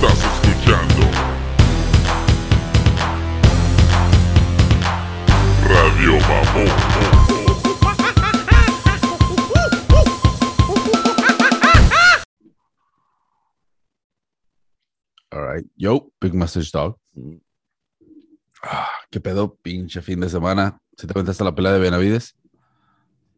[0.00, 1.02] Estás escuchando
[5.66, 7.78] Radio Mamón.
[15.32, 15.66] All right.
[15.74, 16.96] Yo, Big Message Dog.
[18.62, 20.80] Ah, ¿Qué pedo, pinche fin de semana?
[20.96, 22.36] ¿Se te cuenta hasta la pelea de Benavides?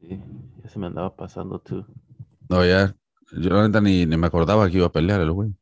[0.02, 0.20] Sí,
[0.62, 1.86] ya se me andaba pasando tú.
[2.50, 2.94] No, ya.
[3.32, 5.54] Yo la neta ni, ni me acordaba que iba a pelear el güey.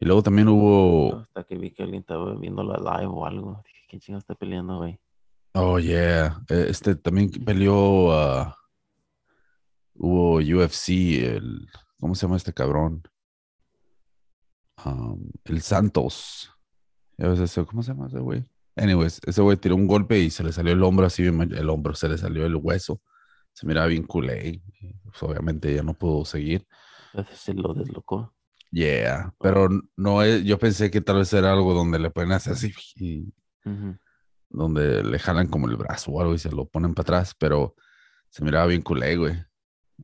[0.00, 1.16] Y luego también hubo.
[1.16, 3.62] Hasta que vi que alguien estaba viendo la live o algo.
[3.64, 4.98] Dije, ¿quién chingo está peleando, güey?
[5.54, 6.40] Oh, yeah.
[6.48, 8.54] Eh, Este también peleó.
[9.94, 11.68] hubo UFC, el.
[11.98, 13.02] ¿Cómo se llama este cabrón?
[14.84, 16.52] Um, el Santos.
[17.16, 18.44] Ya ves ese- ¿Cómo se llama ese güey?
[18.76, 21.94] Anyways, ese güey tiró un golpe y se le salió el hombro así, el hombro,
[21.96, 23.02] se le salió el hueso.
[23.52, 24.62] Se miraba bien culé.
[25.02, 26.64] pues, obviamente ya no pudo seguir.
[27.32, 28.32] Se lo deslocó.
[28.70, 32.52] Yeah, pero no es, yo pensé que tal vez era algo donde le pueden hacer
[32.52, 33.32] así y
[34.50, 37.74] donde le jalan como el brazo o algo y se lo ponen para atrás, pero
[38.30, 39.34] se miraba bien culé, güey.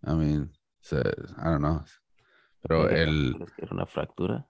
[0.06, 1.84] I mean, se- I don't know.
[2.62, 4.48] Pero ¿Crees que- el, era una fractura?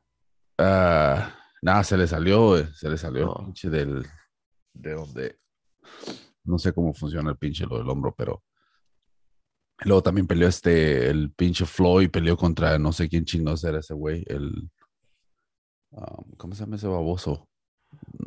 [0.59, 3.39] ah, nada, se le salió, güey, se le salió Oh.
[3.41, 4.07] el pinche del,
[4.73, 5.41] de donde,
[6.45, 8.45] no sé cómo funciona el pinche lo del hombro, pero
[9.85, 13.95] luego también peleó este, el pinche Floyd, peleó contra no sé quién chingos era ese
[13.95, 14.71] güey, el,
[15.91, 17.49] um, ¿cómo se llama ese baboso?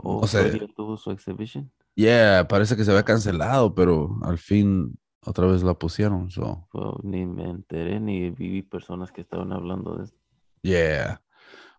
[0.03, 0.43] ¿O No sé.
[0.43, 1.71] todavía tuvo su exhibition?
[1.95, 6.29] Yeah, parece que se había cancelado, pero al fin otra vez la pusieron.
[6.29, 6.67] So,
[7.03, 10.17] ni me enteré ni vi personas que estaban hablando de esto.
[10.61, 11.21] yeah.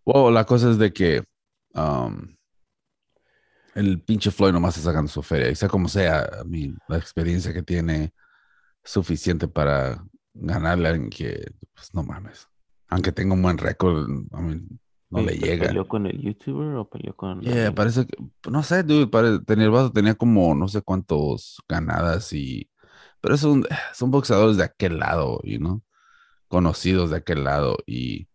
[0.05, 1.23] Well, la cosa es de que
[1.75, 2.35] um,
[3.75, 5.51] el pinche Floyd nomás está sacando su feria.
[5.51, 8.13] Y sea como sea, I mean, la experiencia que tiene
[8.85, 12.49] suficiente para ganarle a alguien que, pues no mames.
[12.89, 15.69] Aunque tenga un buen récord, I mean, no le Oye, ¿pe- llega.
[15.69, 17.39] ¿Peleó con el youtuber o peleó con.?
[17.41, 18.17] Yeah, parece que,
[18.51, 22.69] no sé, dude, pare- tenía tenía como no sé cuántos ganadas y,
[23.21, 23.65] pero es un-
[23.95, 25.83] son boxeadores de aquel lado, y no
[26.49, 28.29] conocidos de aquel lado y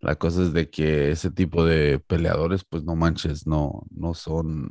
[0.00, 4.70] la cosa es de que ese tipo de peleadores, pues no manches, no, no son,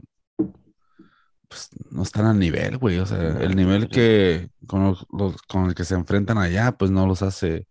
[1.56, 5.74] pues no están al nivel, güey, o sea, el nivel que con, los- con el
[5.76, 7.66] que se enfrentan allá, pues no los hace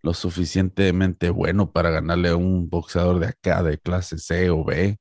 [0.00, 5.00] lo suficientemente bueno para ganarle a un boxeador de acá, de clase C o B,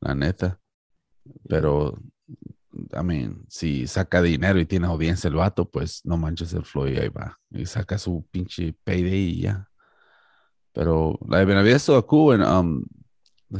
[0.00, 0.58] la neta.
[1.48, 1.96] Pero,
[2.92, 6.98] I mean, si saca dinero y tiene audiencia el vato, pues no manches el Floyd
[6.98, 7.38] ahí va.
[7.50, 9.68] Y saca su pinche payday y ya.
[10.72, 12.84] Pero la de Benavides and, um,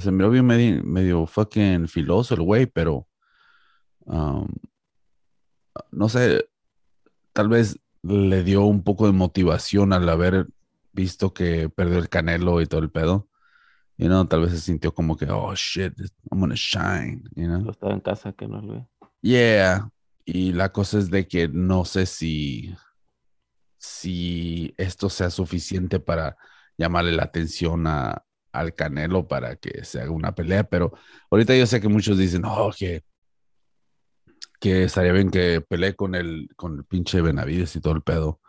[0.00, 3.06] se miró bien medio, medio fucking filoso el güey, pero
[4.06, 4.48] um,
[5.90, 6.48] no sé,
[7.32, 10.46] tal vez le dio un poco de motivación al haber
[10.92, 13.28] visto que perdió el Canelo y todo el pedo.
[13.98, 15.94] You know, tal vez se sintió como que, oh shit,
[16.30, 17.62] I'm gonna shine, you know.
[17.62, 18.86] Lo estaba en casa que no lo ve.
[19.22, 19.90] Yeah,
[20.24, 22.74] y la cosa es de que no sé si,
[23.78, 26.36] si esto sea suficiente para
[26.76, 30.92] llamarle la atención a, al Canelo para que se haga una pelea, pero
[31.30, 33.02] ahorita yo sé que muchos dicen, oh, que,
[34.60, 38.40] que estaría bien que pelee con el, con el pinche Benavides y todo el pedo,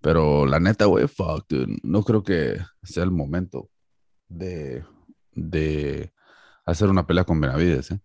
[0.00, 3.70] pero la neta, güey, fuck, dude, no creo que sea el momento
[4.28, 4.84] de,
[5.32, 6.12] de
[6.66, 8.00] hacer una pelea con Benavides, ¿eh?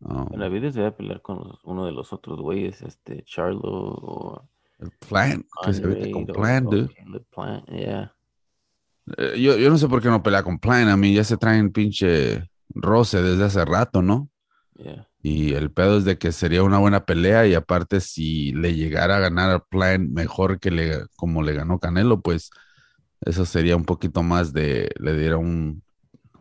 [0.00, 5.44] Um, Benavides debe pelear con uno de los otros güeyes, este Charlo o El plan,
[5.64, 7.20] que se vete con Andrade o- plan, o dude.
[7.30, 8.14] Plant, yeah.
[9.16, 10.88] Eh, yo, yo no sé por qué no pelea con plan.
[10.88, 14.28] A mí ya se traen pinche roce desde hace rato, ¿no?
[14.74, 15.08] Yeah.
[15.26, 17.46] Y el pedo es de que sería una buena pelea.
[17.46, 21.78] Y aparte, si le llegara a ganar a plan mejor que le, como le ganó
[21.78, 22.50] Canelo, pues
[23.22, 25.82] eso sería un poquito más de, le diera un,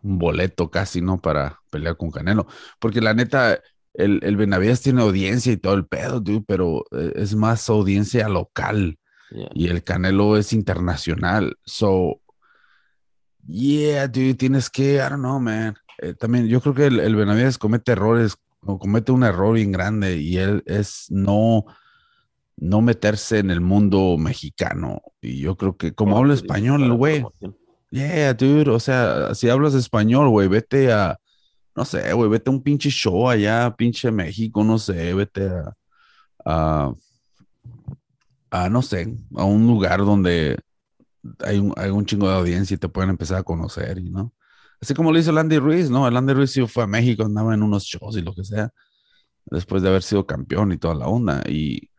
[0.02, 1.22] un boleto casi, ¿no?
[1.22, 2.46] Para pelear con Canelo.
[2.80, 3.58] Porque la neta,
[3.94, 8.28] el, el Benavides tiene audiencia y todo el pedo, dude, pero eh, es más audiencia
[8.28, 8.98] local.
[9.34, 9.50] yeah.
[9.54, 11.58] y el Canelo es internacional.
[11.66, 12.22] So,
[13.48, 15.76] yeah, dude, tienes que, I don't know, man.
[16.00, 18.36] Eh, también yo creo que el, el Benavides comete errores,
[18.66, 21.66] o comete un error bien grande y él es no,
[22.58, 25.02] no meterse en el mundo mexicano.
[25.22, 27.26] Y yo creo que como Como habla español, güey.
[27.92, 31.20] Yeah, dude, o sea, si hablas español, güey, vete a,
[31.76, 35.76] no sé, güey, vete a un pinche show allá, pinche México, no sé, vete a,
[36.44, 36.94] a,
[38.50, 40.58] a, no sé, a un lugar donde
[41.40, 44.34] hay un, hay un chingo de audiencia y te pueden empezar a conocer, y ¿no?
[44.84, 46.06] Así como lo hizo el Andy Ruiz, ¿no?
[46.10, 48.70] El Andy Ruiz sí fue a México, andaba en unos shows y lo que sea,
[49.46, 51.90] después de haber sido campeón y toda la onda, y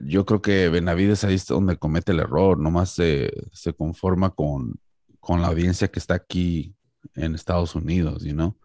[0.00, 4.76] yo creo que Benavides ahí es donde comete el error, nomás se, se conforma con,
[5.18, 6.76] con la audiencia que está aquí
[7.16, 8.56] en Estados Unidos, you know?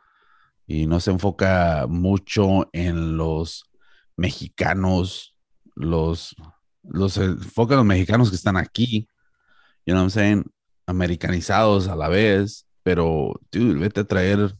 [0.68, 3.72] Y no se enfoca mucho en los
[4.18, 5.36] mexicanos,
[5.74, 6.36] los,
[6.84, 9.08] los enfoca en los mexicanos que están aquí,
[9.88, 10.44] you know what I'm?
[10.86, 14.56] Americanizados a la vez, pero, dude, vete a traer,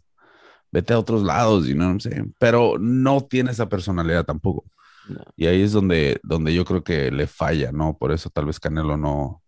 [0.72, 2.36] vete a otros lados, you know what I'm saying?
[2.40, 4.66] Pero no tiene esa personalidad tampoco.
[5.10, 5.24] No.
[5.36, 7.98] Y ahí es donde, donde yo creo que le falla, ¿no?
[7.98, 9.42] Por eso tal vez Canelo no,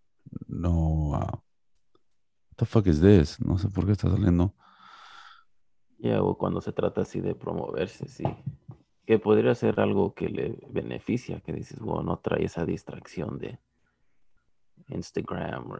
[0.47, 3.39] no, ah, what the fuck is this?
[3.39, 4.53] No sé por qué está saliendo.
[5.99, 8.23] Ya, o cuando se trata así de promoverse, sí.
[9.05, 13.59] Que podría ser algo que le beneficia, que dices, bueno, no trae esa distracción de
[14.89, 15.77] Instagram o,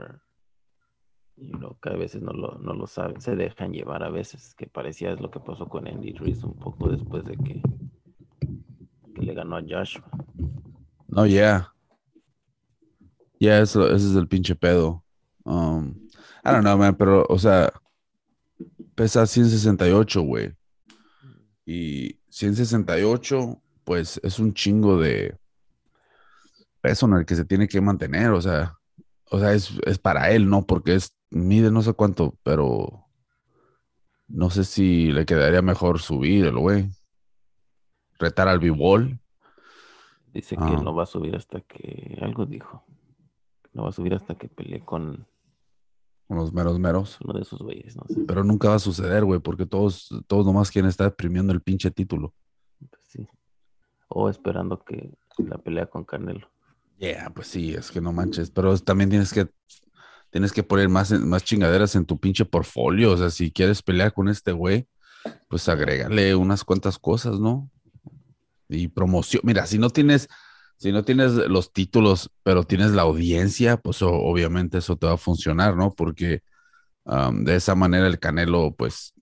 [1.37, 4.53] you know, que a veces no lo, no lo saben, se dejan llevar a veces,
[4.55, 7.61] que parecía es lo que pasó con Andy Ruiz un poco después de que,
[9.15, 10.09] que le ganó a Joshua.
[11.07, 11.73] No, yeah.
[13.39, 15.03] Yeah, eso, ese es el pinche pedo.
[15.43, 15.95] Um,
[16.45, 17.71] I don't know, man, pero, o sea,
[18.95, 20.53] pesa 168, güey.
[21.65, 25.37] Y 168, pues es un chingo de
[26.81, 28.77] peso en el que se tiene que mantener, o sea,
[29.29, 30.65] o sea, es, es para él, ¿no?
[30.65, 33.05] Porque es, mide no sé cuánto, pero
[34.27, 36.89] no sé si le quedaría mejor subir el güey.
[38.19, 39.19] Retar al b-ball.
[40.33, 40.81] Dice que Ah.
[40.83, 42.83] no va a subir hasta que, algo dijo,
[43.73, 45.27] no va a subir hasta que pelee con
[46.27, 47.19] con los meros meros.
[47.21, 48.21] uno de esos güeyes, no sé.
[48.25, 51.91] Pero nunca va a suceder, güey, porque todos, todos nomás quieren estar exprimiendo el pinche
[51.91, 52.33] título.
[52.79, 53.27] Pues sí.
[54.07, 56.49] O esperando que la pelea con Canelo.
[56.97, 58.49] Yeah, pues sí, es que no manches.
[58.51, 59.49] Pero también tienes que,
[60.33, 63.11] tienes que poner más, más chingaderas en tu pinche portfolio.
[63.11, 64.87] O sea, si quieres pelear con este güey,
[65.47, 67.69] pues agrégale unas cuantas cosas, ¿no?
[68.67, 69.43] Y promoción.
[69.45, 70.27] Mira, si no tienes,
[70.75, 75.17] si no tienes los títulos, pero tienes la audiencia, pues obviamente eso te va a
[75.17, 75.93] funcionar, ¿no?
[75.93, 76.41] Porque
[77.05, 79.13] de esa manera el Canelo, pues,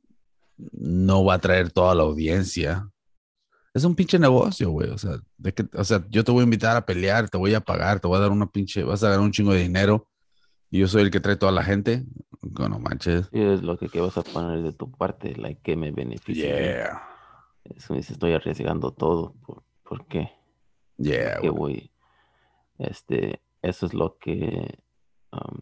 [0.72, 2.90] no va a traer toda la audiencia.
[3.74, 4.90] Es un pinche negocio, güey.
[4.92, 7.54] O sea, de que, o sea, yo te voy a invitar a pelear, te voy
[7.54, 10.08] a pagar, te voy a dar una pinche, vas a ganar un chingo de dinero.
[10.72, 12.06] Y yo soy el que trae toda la gente.
[12.42, 13.30] No manches.
[13.32, 16.58] Y es lo que, que vas a poner de tu parte, like, que me beneficia.
[16.58, 17.04] Yeah.
[17.76, 19.36] Eso dice, estoy arriesgando todo.
[19.46, 20.32] ¿Por, por qué?
[20.98, 21.92] Yeah, que voy.
[22.80, 24.80] Este, eso es lo que
[25.32, 25.60] um,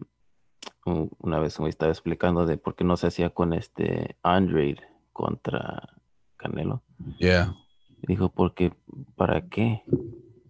[0.86, 4.78] un- una vez me estaba explicando de por qué no se hacía con este Andre
[5.12, 5.98] contra
[6.38, 6.84] Canelo.
[7.18, 7.56] Yeah.
[8.04, 8.74] Dijo, porque,
[9.18, 9.84] ¿para qué?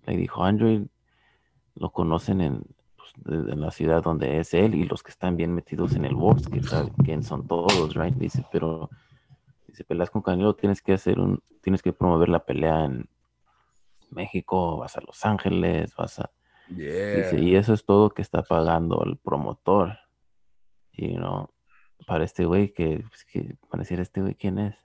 [0.05, 0.85] Le dijo, Andre
[1.75, 2.63] lo conocen en,
[3.25, 6.47] en la ciudad donde es él y los que están bien metidos en el box,
[6.47, 8.15] que saben quién son todos, right?
[8.15, 8.89] Dice, pero
[9.73, 13.09] si peleas con Canelo, tienes que hacer un, tienes que promover la pelea en
[14.11, 16.31] México, vas a Los Ángeles, vas a
[16.69, 19.97] Dice, y eso es todo que está pagando el promotor.
[20.91, 21.49] Y no,
[22.05, 24.75] para este güey que, pues, que para decir este güey quién es.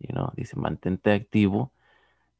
[0.00, 1.72] Y no, dice, mantente activo.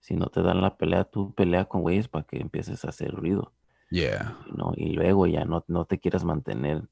[0.01, 3.13] Si no te dan la pelea, tú pelea con güeyes para que empieces a hacer
[3.13, 3.53] ruido.
[3.91, 4.37] Yeah.
[4.55, 6.83] no, y luego ya no, no te quieras mantener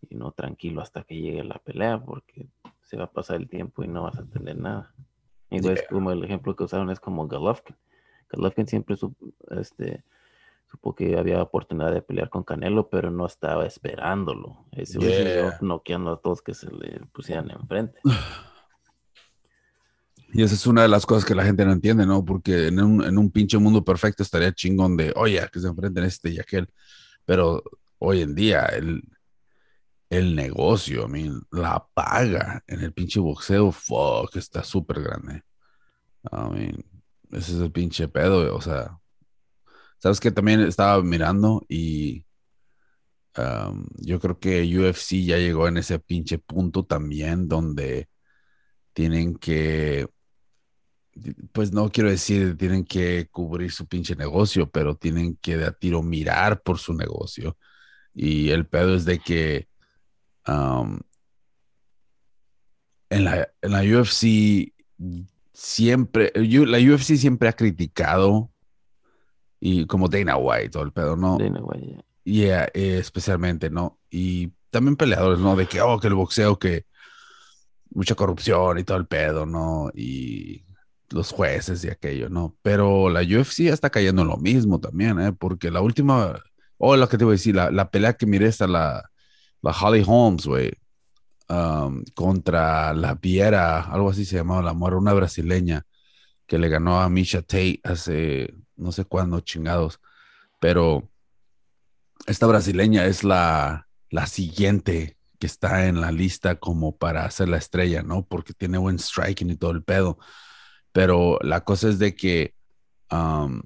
[0.00, 2.48] y no tranquilo hasta que llegue la pelea, porque
[2.82, 4.94] se va a pasar el tiempo y no vas a tener nada.
[5.50, 5.88] Y pues, Yeah.
[5.90, 7.76] como el ejemplo que usaron es como Golovkin.
[8.30, 10.04] Golovkin siempre supo, este,
[10.70, 14.66] supo que había oportunidad de pelear con Canelo, pero no estaba esperándolo.
[14.72, 15.24] Ese Yeah.
[15.24, 18.00] vio noqueando a todos que se le pusieran enfrente.
[20.36, 22.24] Y esa es una de las cosas que la gente no entiende, ¿no?
[22.24, 26.02] Porque en un, en un pinche mundo perfecto estaría chingón de, oye, que se enfrenten
[26.02, 26.68] este y aquel.
[27.24, 27.62] Pero
[27.98, 29.02] hoy en día, el,
[30.10, 35.44] el negocio, I mean, la paga en el pinche boxeo, fuck, está súper grande.
[36.32, 36.84] I mean,
[37.30, 38.98] ese es el pinche pedo, o sea.
[39.98, 42.26] ¿Sabes que También estaba mirando y
[43.38, 48.08] um, yo creo que UFC ya llegó en ese pinche punto también donde
[48.92, 50.08] tienen que,
[51.52, 55.72] pues no quiero decir tienen que cubrir su pinche negocio, pero tienen que de a
[55.72, 57.56] tiro mirar por su negocio.
[58.12, 59.68] Y el pedo es de que
[60.46, 61.00] um,
[63.10, 64.72] en, la, en la UFC
[65.52, 68.50] siempre, la UFC siempre ha criticado
[69.60, 71.38] y como Dana White, todo el pedo, ¿no?
[71.38, 72.04] Dana White.
[72.24, 73.98] Yeah, eh, especialmente, ¿no?
[74.10, 75.56] Y también peleadores, ¿no?
[75.56, 76.86] De que, oh, que el boxeo, que
[77.90, 79.90] mucha corrupción y todo el pedo, ¿no?
[79.94, 80.64] Y
[81.10, 82.56] los jueces y aquello, ¿no?
[82.62, 85.32] Pero la UFC ya está cayendo en lo mismo también, ¿eh?
[85.32, 86.42] Porque la última,
[86.78, 89.10] oh, lo que te voy a decir, la, la pelea que miré está la,
[89.62, 90.72] la Holly Holmes, güey,
[91.48, 95.86] um, contra la Viera, algo así se llamaba la mujer, una brasileña
[96.46, 100.00] que le ganó a Misha Tate hace no sé cuándo, chingados.
[100.60, 101.10] Pero
[102.26, 107.58] esta brasileña es la, la siguiente que está en la lista como para hacer la
[107.58, 108.26] estrella, ¿no?
[108.26, 110.18] Porque tiene buen striking y todo el pedo.
[110.94, 112.54] Pero la cosa es de que
[113.10, 113.62] um,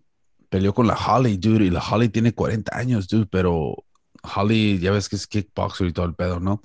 [0.49, 3.85] peleó con la Holly, dude, y la Holly tiene 40 años, dude, pero
[4.23, 6.63] Holly, ya ves que es kickboxer y todo el pedo, ¿no?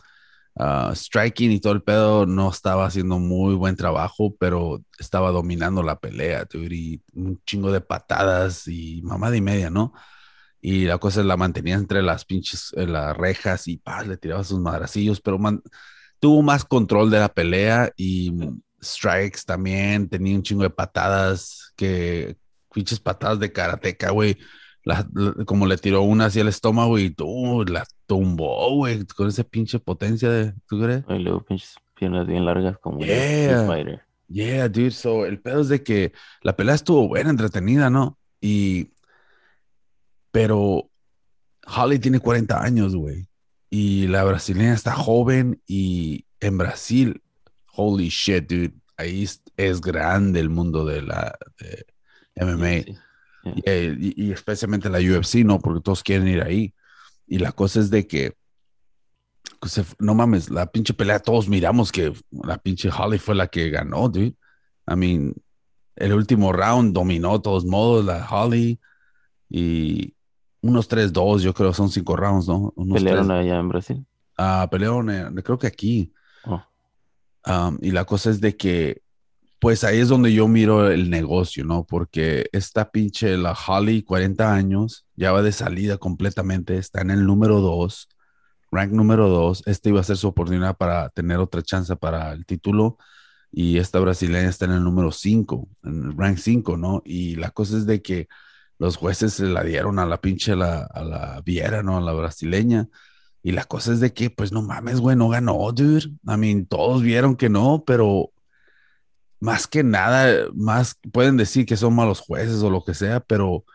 [0.56, 5.84] Uh, striking y todo el pedo no estaba haciendo muy buen trabajo, pero estaba dominando
[5.84, 9.94] la pelea, dude, y un chingo de patadas y mamada y media, ¿no?
[10.62, 14.16] Y la cosa es la mantenía entre las pinches, eh, las rejas y pa, le
[14.16, 15.38] tiraba sus madracillos, pero
[16.20, 18.32] tuvo más control de la pelea y
[18.84, 22.36] strikes también, tenía un chingo de patadas que
[22.74, 24.38] pinches patadas de karateca, güey.
[25.46, 29.80] como le tiró una hacia el estómago y tú la tumbó, güey, con esa pinche
[29.80, 31.04] potencia de, ¿tú crees?
[31.08, 33.66] Y luego pinches piernas bien largas como Yeah.
[33.66, 34.02] fighter.
[34.28, 34.92] Yeah, dude.
[34.92, 36.12] So, el pedo es de que
[36.42, 38.18] la pelea estuvo buena, entretenida, ¿no?
[38.42, 38.90] Y.
[40.32, 40.90] Pero
[41.68, 43.28] Holly tiene 40 años, güey.
[43.70, 45.62] Y la brasileña está joven.
[45.68, 47.22] Y en Brasil,
[47.76, 48.74] holy shit, dude.
[48.98, 49.42] Ahí es,
[49.82, 51.86] grande el mundo de la de
[52.36, 52.84] MMA.
[52.84, 52.96] Sí,
[53.44, 53.52] sí.
[53.66, 55.60] Y, y- y especialmente la UFC, ¿no?
[55.60, 56.74] Porque todos quieren ir ahí.
[57.28, 58.36] Y la cosa es de que,
[59.84, 63.70] fu- no mames, la pinche pelea, todos miramos que la pinche Holly fue la que
[63.70, 64.36] ganó, dude.
[64.88, 65.34] I mean,
[65.96, 68.80] el último round dominó de todos modos la Holly
[69.50, 70.14] y
[70.62, 72.72] unos 3-2, yo creo son cinco rounds, ¿no?
[72.76, 74.06] Unos Pelearon allá en Brasil.
[74.38, 76.14] Ah, pelearon, eh, creo que aquí.
[76.46, 76.62] Oh.
[77.82, 79.02] Y la cosa es de que,
[79.60, 81.86] pues ahí es donde yo miro el negocio, ¿no?
[81.86, 87.26] Porque esta pinche, la Holly, 40 años, ya va de salida completamente, está en el
[87.26, 88.10] número 2,
[88.72, 89.64] rank número 2.
[89.68, 92.98] Este iba a ser su oportunidad para tener otra chance para el título.
[93.52, 97.02] Y esta brasileña está en el número 5, en el rank 5, ¿no?
[97.06, 98.28] Y la cosa es de que
[98.80, 101.98] los jueces se la dieron a la pinche, la, a la Viera, ¿no?
[101.98, 102.90] A la brasileña.
[103.44, 106.06] Y la cosa es de que, pues no mames, güey, no ganó, dude.
[106.26, 108.32] I mean, todos vieron que no, pero
[109.42, 113.66] más que nada, más pueden decir que son malos jueces o lo que sea, pero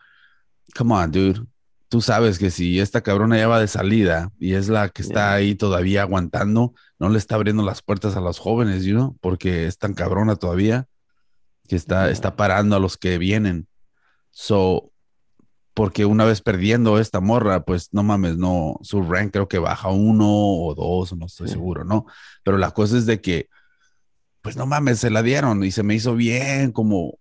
[0.75, 1.45] come on, dude.
[1.89, 5.33] Tú sabes que si esta cabrona ya va de salida y es la que está
[5.33, 9.67] ahí todavía aguantando, no le está abriendo las puertas a los jóvenes, you know, porque
[9.67, 10.87] es tan cabrona todavía
[11.67, 13.67] que está, está parando a los que vienen.
[14.31, 14.88] So,
[15.73, 19.89] porque una vez perdiendo esta morra, pues no mames, no, su rank creo que baja
[19.89, 21.53] uno o dos, no estoy Sí.
[21.53, 22.05] seguro, ¿no?
[22.43, 23.47] Pero la cosa es de que,
[24.41, 27.17] pues no mames, se la dieron y se me hizo bien, como,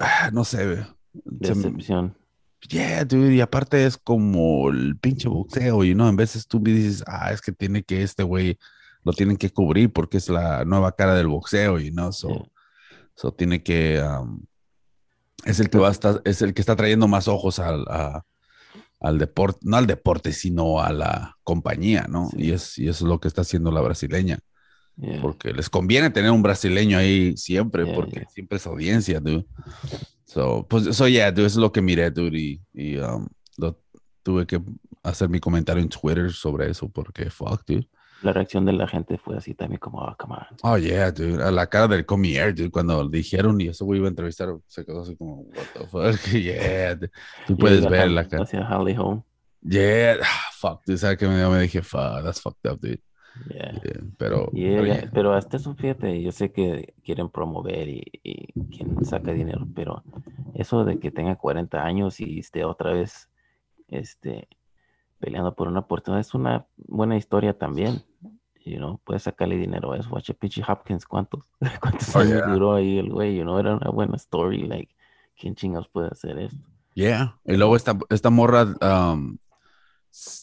[0.00, 0.86] ah, no sé, me-
[1.24, 2.14] Decepción.
[2.68, 6.70] yeah, dude, y aparte es como el pinche boxeo, y no, en veces tú me
[6.72, 8.58] dices, ah, es que tiene que este güey
[9.04, 12.44] lo tienen que cubrir porque es la nueva cara del boxeo, y no, so, Yeah.
[13.14, 14.40] so tiene que, um,
[15.44, 18.22] es el que va a estar, es el que está trayendo más ojos al, a-
[19.00, 22.28] al deporte, no al deporte, sino a la compañía, ¿no?
[22.30, 22.36] Sí.
[22.46, 24.38] Y, es, y eso es lo que está haciendo la brasileña,
[25.00, 25.20] Yeah.
[25.22, 28.28] porque les conviene tener un brasileño ahí siempre, Yeah, porque yeah.
[28.30, 29.46] siempre es audiencia, dude.
[30.24, 33.28] So, pues eso ya, dude, eso es lo que miré, dude, y, y, um,
[33.58, 33.80] lo,
[34.24, 34.60] tuve que
[35.04, 37.88] hacer mi comentario en Twitter sobre eso, porque fuck, dude.
[38.22, 40.46] La reacción de la gente fue así también como, oh, come on.
[40.62, 41.42] Oh, yeah, dude.
[41.42, 44.84] A la cara del Comier, dude, cuando dijeron y eso güey iba a entrevistar, se
[44.84, 46.94] quedó así como, what the fuck, yeah.
[46.94, 47.10] dude.
[47.46, 48.42] Tú puedes ver la cara.
[48.42, 49.22] Hacia Holly Home.
[49.62, 50.98] Yeah, ah, fuck, dude.
[50.98, 53.00] ¿Sabes qué me, me dije, fuck, that's fucked up, dude.
[53.54, 53.72] Yeah.
[53.84, 55.10] Yeah, pero, Y pero yeah.
[55.12, 60.02] pero hasta eso, fíjate, yo sé que quieren promover y, y quien saca dinero, pero
[60.54, 63.28] eso de que tenga 40 años y esté otra vez
[63.86, 64.48] este,
[65.18, 68.02] peleando por una oportunidad es una buena historia también.
[68.68, 70.08] You know, puedes sacarle dinero a eso.
[70.10, 71.44] Watch a Pitchy Hopkins, ¿cuántos,
[71.80, 72.46] cuántos Oh, años yeah.
[72.46, 73.36] duró ahí el güey?
[73.36, 74.66] You know, era una buena story.
[74.66, 74.94] Like,
[75.36, 76.58] ¿quién chingados puede hacer esto?
[76.94, 77.38] Yeah.
[77.44, 79.38] Y luego esta, esta morra um,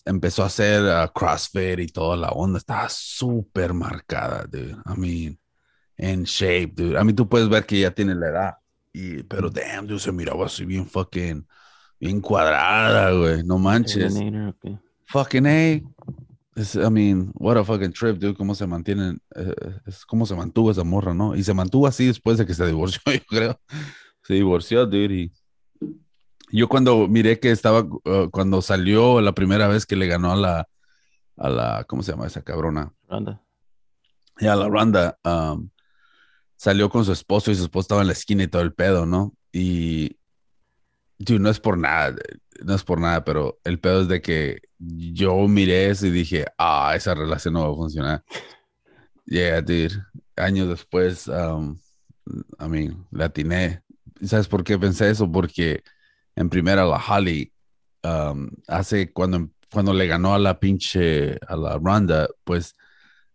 [0.05, 2.57] empezó a hacer uh, CrossFit y toda la onda.
[2.57, 4.77] Estaba súper marcada, dude.
[4.85, 5.39] I mean,
[5.97, 6.97] en shape, dude.
[6.97, 8.53] A mí tú puedes ver que ya tiene la edad.
[8.93, 11.45] Y, pero damn, dude, se miraba así bien fucking,
[11.99, 13.43] bien cuadrada, güey.
[13.43, 14.13] No manches.
[14.13, 14.79] Terminator, ok.
[15.07, 15.81] Fucking A.
[16.55, 18.35] Es- I mean, what a fucking trip, dude.
[18.35, 19.53] Cómo se mantienen, eh,
[19.85, 21.35] es cómo se mantuvo esa morra, ¿no?
[21.35, 23.59] Y se mantuvo así después de que se divorció, yo creo.
[24.23, 25.13] Se divorció, dude.
[25.13, 25.33] Y
[26.51, 30.35] yo cuando miré que estaba, uh, cuando salió la primera vez que le ganó a
[30.35, 30.69] la,
[31.37, 32.93] a la, ¿cómo se llama esa cabrona?
[33.09, 33.41] Ronda.
[34.39, 35.69] Y a la Ronda, um,
[36.55, 39.05] salió con su esposo y su esposo estaba en la esquina y todo el pedo,
[39.05, 39.33] ¿no?
[39.51, 40.17] Y,
[41.17, 42.15] dude, no es por nada,
[42.63, 46.45] no es por nada, pero el pedo es de que yo miré eso y dije,
[46.57, 48.23] ah, esa relación no va a funcionar.
[49.25, 50.03] Yeah, dude.
[50.35, 51.77] Años después, um,
[52.59, 53.81] I mean, la atiné.
[54.19, 55.31] ¿Y ¿Sabes por qué pensé eso?
[55.31, 55.83] Porque
[56.35, 57.51] en primera la Holly,
[58.67, 62.75] hace cuando, cuando le ganó a la pinche, a la Ronda, pues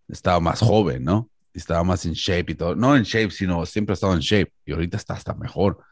[0.08, 1.30] estaba más joven, ¿no?
[1.52, 2.76] Estaba más en shape y todo.
[2.76, 4.52] No en shape, sino siempre ha estado en shape.
[4.64, 5.82] Y ahorita está hasta mejor.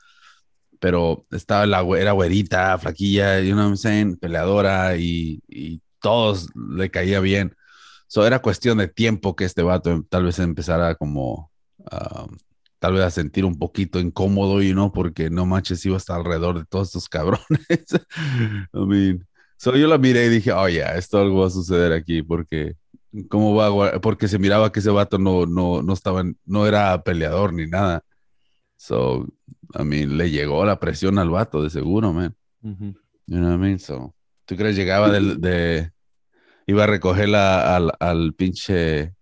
[0.81, 6.49] Pero estaba la, era güerita, flaquilla, you know what I'm saying, peleadora y, y todos
[6.55, 7.55] le caía bien.
[8.07, 11.51] So era cuestión de tiempo que este vato tal vez empezara como,
[12.79, 16.59] tal vez a sentir un poquito incómodo, y no, porque no manches, iba hasta alrededor
[16.59, 17.47] de todos estos cabrones.
[18.73, 21.93] I mean, so yo la miré y dije, oh, ya, esto algo va a suceder
[21.93, 22.77] aquí, porque,
[23.29, 27.03] ¿cómo va a Porque se miraba que ese vato no, no, no estaba, no era
[27.03, 28.05] peleador ni nada.
[28.81, 29.27] So,
[29.79, 32.35] I mean, le llegó la presión al vato, de seguro, man.
[32.63, 32.95] Ujú.
[33.27, 33.79] You know what I mean?
[33.81, 34.15] So,
[34.47, 35.91] ¿tú crees llegaba del, de,
[36.67, 39.15] iba a recogerla al, al pinche,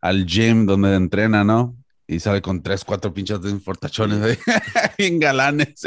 [0.00, 1.76] al gym donde entrena, ¿no?
[2.08, 4.36] Y sale con tres, cuatro pinches de fortachones ahí,
[4.98, 5.80] bien galanes.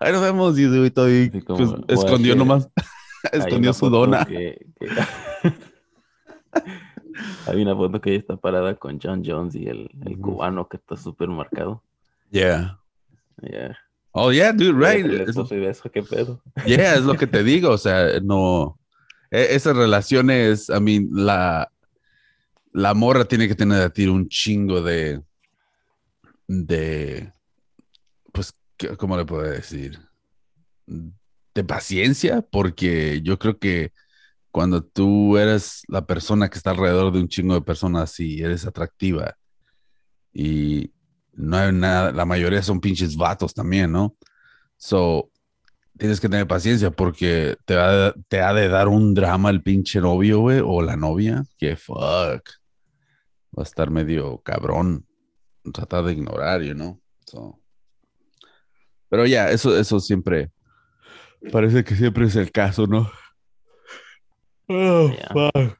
[0.00, 0.66] Ahí nos vemos y y
[1.36, 2.68] y, como, pues, escondió nomás,
[3.32, 4.24] escondió su dona.
[4.24, 4.88] que- que-
[7.46, 10.76] Hay una foto que ella está parada con John Jones y el, el cubano que
[10.76, 11.82] está súper marcado.
[12.30, 12.78] Yeah.
[13.42, 13.76] Yeah.
[14.12, 15.04] Oh, yeah, dude, right.
[15.04, 16.42] El Es- esposo y beso, ¿Qué pedo?
[16.66, 18.78] Yeah, es lo que te digo, o sea, no,
[19.30, 21.70] e- esas relaciones, I mean, la,
[22.72, 25.22] la morra tiene que tener a ti un chingo de,
[26.48, 27.32] de,
[28.32, 29.98] pues, ¿qué- ¿cómo le puedo decir?
[30.86, 33.92] De paciencia, porque yo creo que
[34.50, 38.66] cuando tú eres la persona que está alrededor de un chingo de personas y eres
[38.66, 39.36] atractiva
[40.32, 40.92] y
[41.32, 44.16] no hay nada, la mayoría son pinches vatos también, ¿no?
[44.76, 45.30] So,
[45.98, 50.00] tienes que tener paciencia porque te, va- te ha de dar un drama el pinche
[50.00, 52.00] novio, güey, o la novia, que fuck.
[53.56, 55.06] Va a estar medio cabrón.
[55.72, 57.00] Tratar de ignorar, you know.
[57.26, 57.60] So.
[59.08, 60.50] Pero ya, eso, eso siempre.
[61.52, 63.10] Parece que siempre es el caso, ¿no?
[64.72, 65.78] Oh, fuck.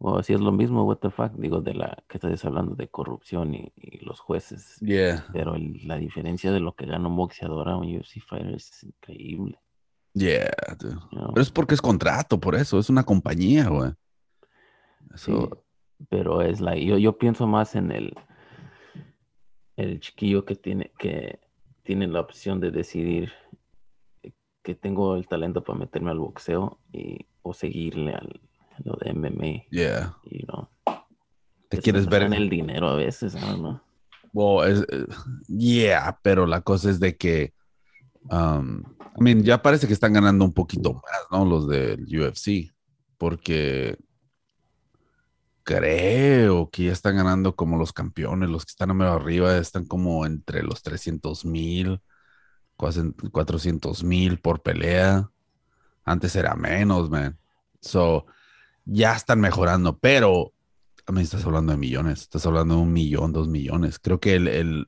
[0.00, 2.86] O si es lo mismo, what the fuck, digo, de la que estás hablando de
[2.88, 4.76] corrupción y, y los jueces.
[4.80, 8.54] Yeah, Pero el- la diferencia de lo que gana un boxeador a un UFC fighter
[8.54, 9.58] es increíble.
[10.14, 10.50] yeah.
[10.78, 10.94] dude.
[11.10, 11.32] you know?
[11.34, 12.78] Pero es porque es contrato, por eso.
[12.78, 13.90] Es una compañía, güey.
[15.16, 15.32] Sí,
[16.08, 18.14] pero es la, yo, yo pienso más en el,
[19.76, 21.40] el chiquillo que tiene, que
[21.82, 23.32] tiene la opción de decidir
[24.68, 28.38] que tengo el talento para meterme al boxeo y, o seguirle al
[28.84, 30.14] lo de MMA, yeah.
[30.30, 30.68] you know.
[31.70, 33.34] Te Es quieres ver en el dinero a veces.
[34.34, 35.06] Well, es, eh,
[35.48, 37.54] yeah, pero la cosa es de que,
[38.30, 38.80] um,
[39.18, 41.46] I mean, ya parece que están ganando un poquito más, ¿no?
[41.46, 42.70] Los del UFC,
[43.16, 43.96] porque
[45.64, 49.86] creo que ya están ganando como los campeones, los que están a medio arriba están
[49.86, 52.02] como entre los 300 mil,
[52.78, 55.30] 400 mil por pelea.
[56.04, 57.38] Antes era menos, man.
[57.80, 58.26] So,
[58.84, 60.54] ya están mejorando, pero
[61.06, 63.98] a mí estás hablando de millones, estás hablando de un millón, dos millones.
[63.98, 64.86] Creo que el, el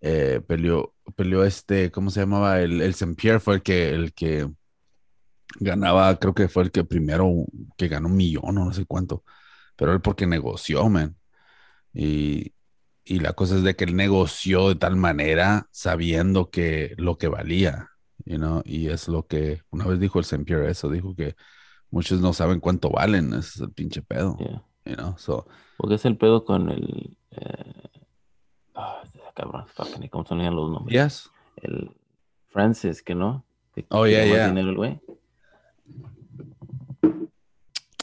[0.00, 2.60] eh, peleó, peleó este, ¿cómo se llamaba?
[2.60, 4.50] El, el Saint Pierre fue el que, el que
[5.58, 7.32] ganaba, creo que fue el que primero
[7.76, 9.24] que ganó un millón o no sé cuánto,
[9.76, 11.16] pero él porque negoció, man.
[11.94, 12.52] Y,
[13.10, 17.26] y la cosa es de que él negoció de tal manera sabiendo que lo que
[17.26, 17.88] valía,
[18.24, 21.34] you know, y es lo que una vez dijo el Saint Pierre eso, dijo que
[21.90, 24.62] muchos no saben cuánto valen, ese es el pinche pedo, Yeah.
[24.84, 27.16] you know, so, Porque es el pedo con el...
[27.32, 27.72] eh,
[28.76, 29.02] ah,
[29.34, 29.64] cabrón,
[30.10, 31.02] ¿cómo se los nombres?
[31.04, 31.30] yes.
[31.56, 31.90] El
[32.46, 33.44] Francis, que no.
[33.74, 34.48] Que Oh, yeah, yeah.
[34.48, 35.00] dinero el güey.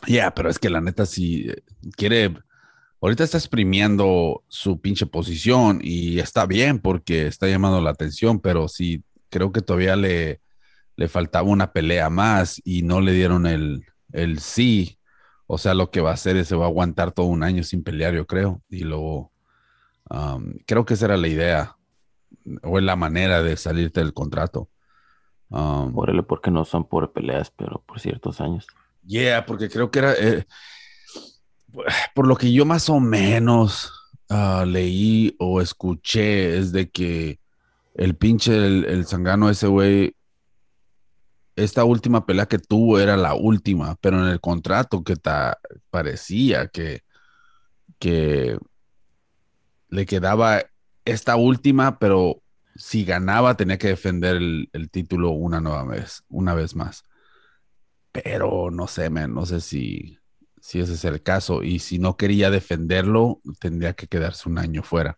[0.05, 1.49] Ya, pero es que la neta si
[1.95, 2.35] quiere,
[3.01, 8.67] ahorita está exprimiendo su pinche posición y está bien porque está llamando la atención, pero
[8.67, 10.41] sí creo que todavía le,
[10.95, 14.99] le faltaba una pelea más y no le dieron el, el sí.
[15.45, 17.63] O sea, lo que va a hacer es se va a aguantar todo un año
[17.63, 18.62] sin pelear, yo creo.
[18.69, 19.31] Y luego,
[20.10, 21.77] um, creo que esa era la idea
[22.63, 24.69] o es la manera de salirte del contrato.
[25.49, 28.67] Um, Órale, porque no son por peleas, pero por ciertos años.
[29.05, 30.45] Yeah, porque creo que era, eh,
[32.13, 33.91] por lo que yo más o menos
[34.30, 37.39] ah, leí o escuché, es de que
[37.95, 40.15] el pinche, el, el Zangano ese güey,
[41.56, 45.58] esta última pelea que tuvo era la última, pero en el contrato que ta-
[45.89, 47.01] parecía que,
[47.99, 48.58] que
[49.89, 50.63] le quedaba
[51.06, 52.41] esta última, pero
[52.75, 57.03] si ganaba tenía que defender el, título una nueva vez, una vez más.
[58.12, 60.19] Pero no sé, man, no sé si,
[60.67, 61.63] si ese es el caso.
[61.63, 65.17] Y si no quería defenderlo, tendría que quedarse un año fuera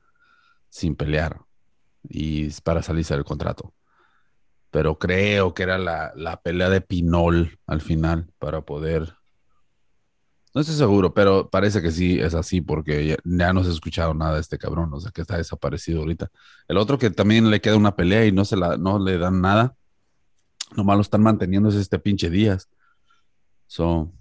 [0.69, 1.41] sin pelear
[2.03, 3.73] y para salirse del contrato.
[4.69, 9.15] Pero creo que era la, la pelea de Pinol al final para poder
[10.53, 13.73] No estoy seguro, pero parece que sí es así porque ya, ya no se ha
[13.73, 16.29] escuchado nada de este cabrón, o sea que está desaparecido ahorita.
[16.67, 19.41] El otro que también le queda una pelea y no se la, no le dan
[19.41, 19.75] nada,
[20.77, 22.69] nomás lo están manteniendo es este pinche Díaz.
[23.65, 24.13] So,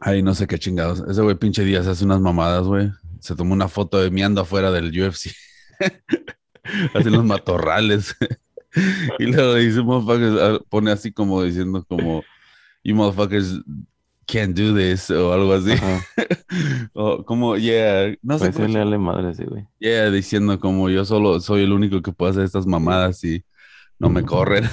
[0.00, 1.04] ay, no sé qué chingados.
[1.08, 2.90] Ese güey pinche Díaz hace unas mamadas, güey.
[3.20, 5.32] Se tomó una foto de miando afuera del UFC.
[6.94, 8.16] Hace los matorrales.
[9.18, 12.22] y luego dice, motherfuckers, ah, pone así como diciendo como,
[12.82, 13.60] you motherfuckers
[14.26, 15.72] can't do this o algo así.
[16.92, 18.50] O como, yeah, no sé.
[18.50, 19.68] Pues le madre ese güey.
[19.78, 23.44] Yeah, diciendo como yo solo soy el único que puede hacer estas mamadas y
[24.00, 24.64] no me corren.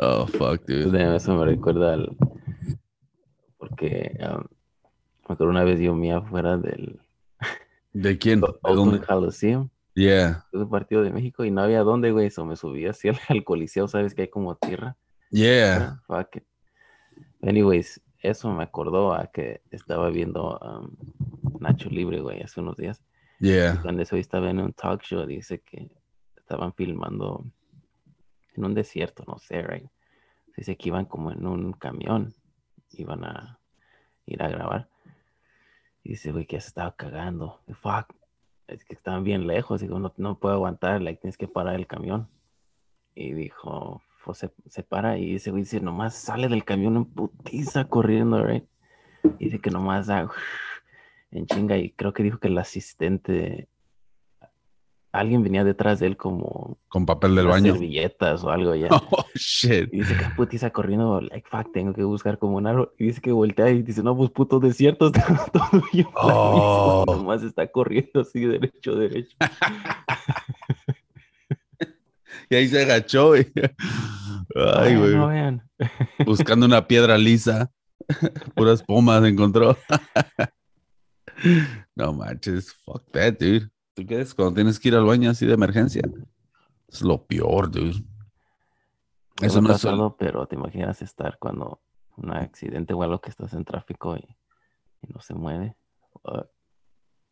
[0.00, 1.16] oh, fuck, dude.
[1.16, 2.16] Eso me recuerda al...
[3.78, 4.42] Porque um,
[5.28, 7.00] me acuerdo una vez yo me afuera del
[7.92, 8.40] ¿De quién?
[8.40, 9.00] ¿De dónde?
[9.00, 13.08] Coliseum, Yeah, un partido de México y no había dónde, güey, eso me subí así
[13.08, 14.96] al, al coliseo, sabes que hay como tierra.
[15.30, 15.76] yeah.
[15.76, 16.44] Ah, fuck it.
[17.42, 23.02] Anyways, eso me acordó a que estaba viendo um, Nacho Libre, güey, hace unos días.
[23.40, 23.80] Yeah.
[23.82, 25.90] Cuando eso estaba en un talk show, dice que
[26.36, 27.44] estaban filmando
[28.54, 29.88] en un desierto, no sé, right?
[30.56, 32.34] Dice que iban como en un camión,
[32.92, 33.57] iban a
[34.28, 34.88] ir a grabar.
[36.02, 37.60] Y dice, güey, que ya se estaba cagando.
[37.80, 38.14] Fuck,
[38.66, 39.80] es que estaban bien lejos.
[39.80, 42.28] Digo, no, no puedo aguantar, like, tienes que parar el camión.
[43.14, 47.04] Y dijo, pues, se, se para y dice, güey, dice, nomás sale del camión en
[47.06, 48.64] putiza corriendo, right?
[49.38, 50.28] Y dice que nomás da
[51.30, 51.76] en chinga.
[51.78, 53.68] Y creo que dijo que el asistente,
[55.12, 57.72] alguien venía detrás de él como Con papel del baño.
[57.72, 58.88] servilletas o algo ya.
[59.10, 59.92] Oh, shit.
[59.92, 62.92] Y dice que putiza corriendo, like, fuck, tengo que buscar como un árbol.
[62.98, 67.04] Y dice que voltea y dice, no, pues puto desierto, está todo bien Oh.
[67.04, 69.36] planísimo, Nomás está corriendo así, derecho, derecho.
[72.50, 73.36] Y ahí se agachó.
[73.36, 73.50] y-
[74.54, 75.14] Ay, güey.
[75.14, 75.62] No vean.
[76.24, 77.70] Buscando una piedra lisa.
[78.54, 79.76] Puras pomas encontró.
[81.94, 82.72] No manches.
[82.84, 83.68] Fuck that, dude.
[83.98, 86.02] ¿Tú qué es cuando tienes que ir al baño así de emergencia?
[86.86, 88.04] Es lo peor, dude.
[89.42, 91.80] Eso no es solo- pasado, pero te imaginas estar cuando
[92.16, 94.20] un accidente o algo que estás en tráfico y,
[95.02, 95.76] y no se mueve.
[96.22, 96.48] Fuck.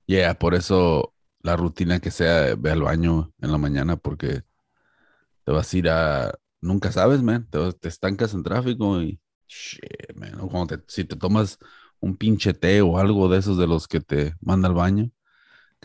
[0.07, 4.42] Yeah, por eso la rutina que sea, ve al baño en la mañana porque
[5.44, 6.35] te vas a ir a...
[6.61, 7.46] Nunca sabes, man.
[7.50, 9.20] Te, te estancas en tráfico y...
[9.48, 10.40] Shit, man.
[10.40, 11.59] O cuando te- si te tomas
[12.00, 15.11] un pinche té o algo de esos de los que te manda al baño.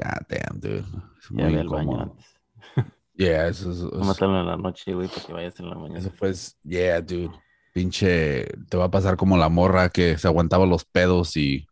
[0.03, 0.79] God damn, dude.
[1.19, 2.01] Es Ya muy baño incómodo.
[2.01, 2.25] antes.
[3.13, 3.81] Yeah, eso es...
[4.05, 5.99] Matarlo en la noche, güey, para que vayas en la mañana.
[5.99, 6.33] eso fue...
[6.63, 7.29] Yeah, dude.
[7.73, 8.45] Pinche...
[8.69, 11.67] Te va a pasar como la morra que se aguantaba los pedos y...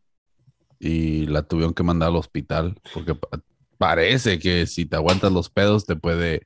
[0.81, 3.41] Y la tuvieron que mandar al hospital porque pa-
[3.77, 6.45] parece que si te aguantas los pedos te puede...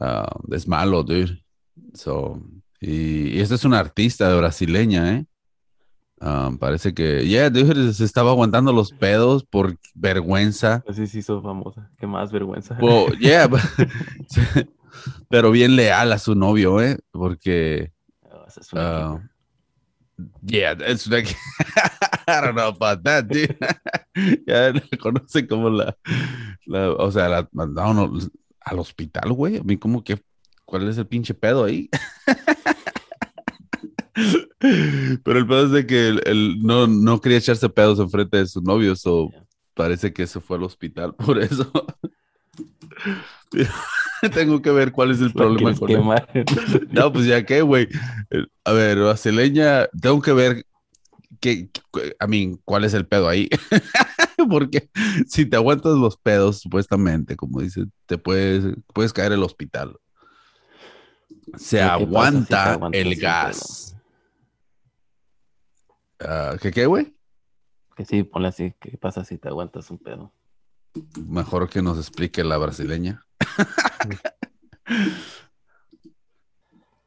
[0.00, 1.42] ah, es malo, dude.
[1.94, 2.40] So,
[2.80, 5.26] y, y esta es una artista brasileña, ¿eh?
[6.20, 10.82] Ah, parece que, yeah, dude, se estaba aguantando los pedos por vergüenza.
[10.88, 11.90] Así sí sos famosa.
[11.98, 12.78] Qué más vergüenza.
[12.80, 13.60] Well, yeah, but-
[15.28, 16.98] pero bien leal a su novio, ¿eh?
[17.10, 17.92] Porque,
[18.30, 19.30] Oh, es keeper.
[20.46, 21.28] yeah, it's like,
[22.28, 23.56] I don't know about that, dude.
[24.46, 25.96] ya la conocen como la,
[26.66, 29.58] la- o sea, la mandaron al hospital, güey.
[29.58, 30.18] A mí como que,
[30.64, 31.90] ¿cuál es el pinche pedo ahí?
[35.24, 38.46] Pero el pedo es de que él, él no, no quería echarse pedos enfrente de
[38.46, 39.30] su novio, so
[39.74, 41.70] parece que se fue al hospital por eso.
[44.34, 45.96] Tengo que ver cuál es el problema con él.
[46.92, 47.88] No, pues ya que, güey.
[48.64, 50.64] A ver, brasileña, tengo que ver
[51.40, 51.68] qué-
[52.18, 53.48] a mí, cuál es el pedo ahí.
[54.48, 54.88] Porque
[55.28, 59.96] si te aguantas los pedos, supuestamente, como dice, te puedes, puedes caer el hospital.
[61.56, 63.93] Se Pero ¿qué pasa si te aguanta el gas.
[66.20, 67.14] Ah, ¿Qué qué, güey?
[67.96, 68.74] Que sí, ponle así.
[68.80, 70.32] ¿Qué pasa si te aguantas un pedo?
[71.26, 73.24] Mejor que nos explique la brasileña.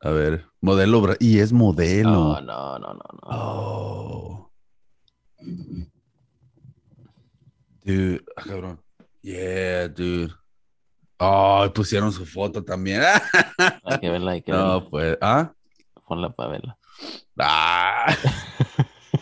[0.02, 2.10] A ver, modelo, bra- y es modelo.
[2.10, 3.20] No, no, no, no, no.
[3.24, 4.52] Oh.
[7.84, 8.82] Dude, ah, cabrón.
[9.22, 10.34] Yeah, dude.
[11.20, 13.02] Oh, pusieron su foto también.
[13.84, 14.68] Hay que verla, hay que verla.
[14.68, 15.52] no, pues, ¿ah?
[16.08, 16.78] Ponla para verla.
[17.40, 18.16] Ah.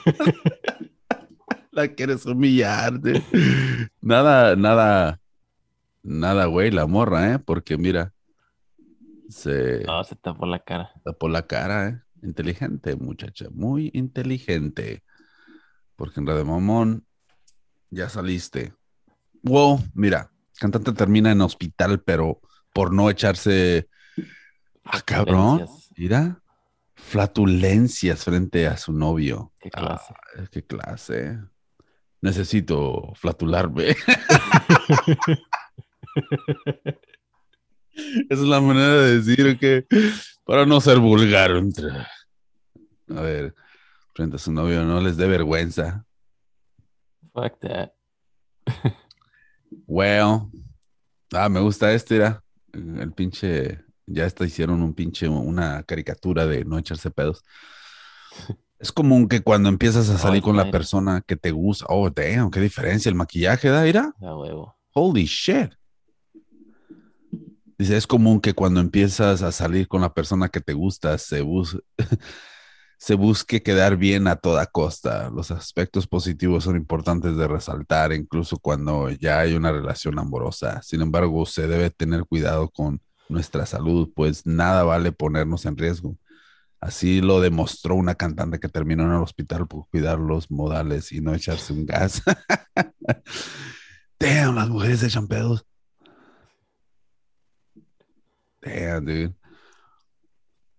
[1.71, 3.21] La quieres humillar, dude.
[4.01, 5.19] Nada, nada,
[6.03, 7.39] nada, güey, la morra, ¿eh?
[7.39, 8.13] Porque mira,
[9.29, 10.91] se No, se tapó la cara.
[11.03, 12.01] tapó la cara, ¿eh?
[12.23, 15.03] Inteligente, muchacha, muy inteligente.
[15.95, 17.05] Porque en Radio Mamón
[17.89, 18.73] ya saliste.
[19.43, 22.39] Wow, mira, cantante termina en hospital, pero
[22.73, 23.89] por no echarse.
[24.83, 25.65] Ah, cabrón.
[25.97, 26.41] Mira,
[26.95, 29.51] Flatulencias frente a su novio.
[29.59, 30.13] Qué clase.
[30.37, 31.39] Ah, qué clase.
[32.21, 33.89] Necesito flatularme.
[38.29, 39.85] Esa es la manera de decir que
[40.43, 41.51] para no ser vulgar.
[41.51, 41.91] entre-
[43.09, 43.53] A ver,
[44.13, 46.05] frente a su novio no les dé vergüenza.
[47.33, 47.91] Fuck that.
[49.87, 50.49] Well,
[51.33, 52.41] ah, me gusta este, era
[52.73, 57.43] el pinche, ya hasta hicieron un pinche, una caricatura de no echarse pedos.
[58.77, 62.51] Es común que cuando empiezas a salir con la persona que te gusta, oh, damn,
[62.51, 64.13] qué diferencia el maquillaje, ¿da?
[64.19, 64.75] Huevo.
[64.93, 65.71] holy shit.
[67.77, 71.41] Dice, es común que cuando empiezas a salir con la persona que te gusta, se,
[71.41, 71.81] bus-
[72.97, 75.29] se busque quedar bien a toda costa.
[75.29, 80.81] Los aspectos positivos son importantes de resaltar, incluso cuando ya hay una relación amorosa.
[80.83, 86.17] Sin embargo, se debe tener cuidado con nuestra salud, pues nada vale ponernos en riesgo.
[86.79, 91.21] Así lo demostró una cantante que terminó en el hospital por cuidar los modales y
[91.21, 92.21] no echarse un gas.
[94.19, 95.65] Damn, las mujeres echan pedos.
[98.61, 99.35] Damn, dude.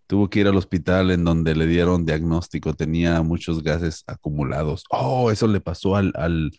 [0.07, 4.85] Tuvo que ir al hospital en donde le dieron diagnóstico, tenía muchos gases acumulados.
[4.91, 6.53] Oh, eso le pasó al, al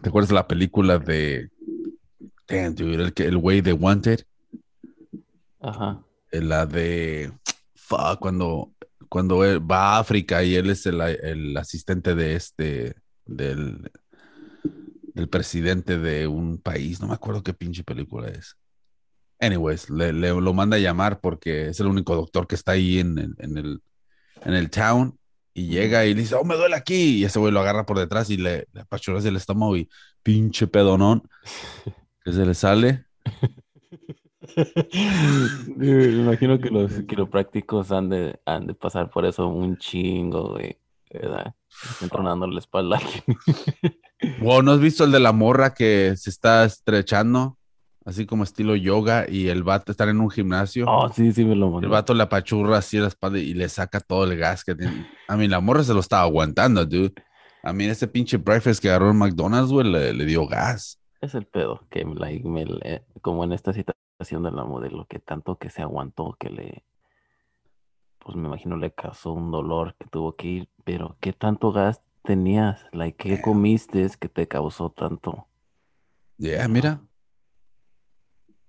[0.00, 1.50] ¿te acuerdas de la película de
[2.48, 4.20] Damn, dude, el güey de Wanted?
[5.60, 6.02] Ajá.
[6.30, 7.32] Eh, La de
[7.74, 8.72] fuck, cuando,
[9.08, 13.90] cuando él va a África y él es el, el asistente de este del,
[15.14, 18.56] del presidente de un país, no me acuerdo qué pinche película es.
[19.40, 23.00] Anyways, le, le- lo manda a llamar porque es el único doctor que está ahí
[23.00, 23.82] en, el- en el,
[24.44, 25.18] en el town
[25.52, 27.18] y llega y le dice, oh, me duele aquí.
[27.18, 28.84] Y ese güey lo agarra por detrás y le, le
[29.28, 29.88] el estómago y
[30.22, 31.22] pinche pedonón
[32.26, 33.04] que se le sale.
[35.76, 40.76] Me imagino que los quiroprácticos han de, han de pasar por eso un chingo, güey.
[41.12, 41.54] ¿Verdad?
[41.90, 43.00] Están tronando la espalda.
[44.40, 47.58] Wow, ¿no has visto el de la morra que se está estrechando?
[48.06, 50.86] Así como estilo yoga y el vato está en un gimnasio.
[50.88, 51.88] Oh, sí, sí, me lo El mandó.
[51.90, 55.06] vato le apachurra así la espalda y le saca todo el gas que tiene.
[55.28, 57.12] A mí la morra se lo estaba aguantando, dude.
[57.62, 60.98] A mí ese pinche breakfast que agarró en McDonald's, güey, le, le dio gas.
[61.20, 65.18] Es el pedo, que like, me le- como en esta situación de la modelo, que
[65.18, 66.84] tanto que se aguantó, que le,
[68.18, 72.02] pues me imagino le causó un dolor que tuvo que ir, pero ¿qué tanto gas
[72.22, 72.86] tenías?
[72.92, 75.46] Like, ¿qué comiste que te causó tanto?
[76.38, 77.00] Yeah, mira.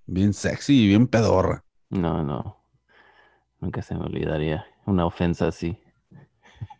[0.05, 1.65] Bien sexy y bien pedorra.
[1.89, 2.63] No, no,
[3.59, 5.79] nunca se me olvidaría una ofensa así.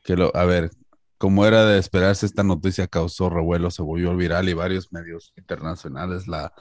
[0.03, 0.69] Que lo, a ver,
[1.17, 6.27] como era de esperarse, esta noticia causó revuelo, se volvió viral y varios medios internacionales
[6.27, 6.53] la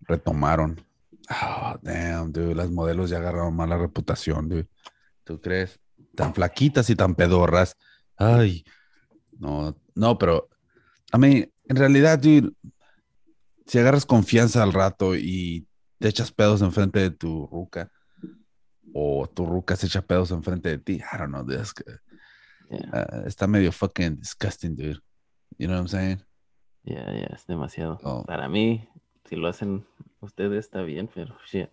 [0.00, 0.80] retomaron.
[1.30, 4.68] Oh, damn, dude, las modelos ya agarraron mala reputación, dude.
[5.24, 5.78] ¿Tú crees?
[6.14, 7.76] Tan flaquitas y tan pedorras.
[8.16, 8.64] Ay,
[9.32, 10.48] no, no, pero
[11.12, 12.52] a mí, en realidad, dude,
[13.66, 15.66] si agarras confianza al rato y
[15.98, 17.90] te echas pedos enfrente de tu ruca,
[18.94, 21.84] o tu ruca se echa pedos enfrente de ti, I don't know, dude, es que
[22.70, 25.00] Yeah, Uh, está medio fucking disgusting, dude.
[25.58, 26.22] You know what I'm saying?
[26.84, 27.98] yeah, yeah, es demasiado.
[28.04, 28.24] Oh.
[28.24, 28.88] Para mí,
[29.28, 29.86] si lo hacen
[30.20, 31.68] ustedes está bien, pero shit.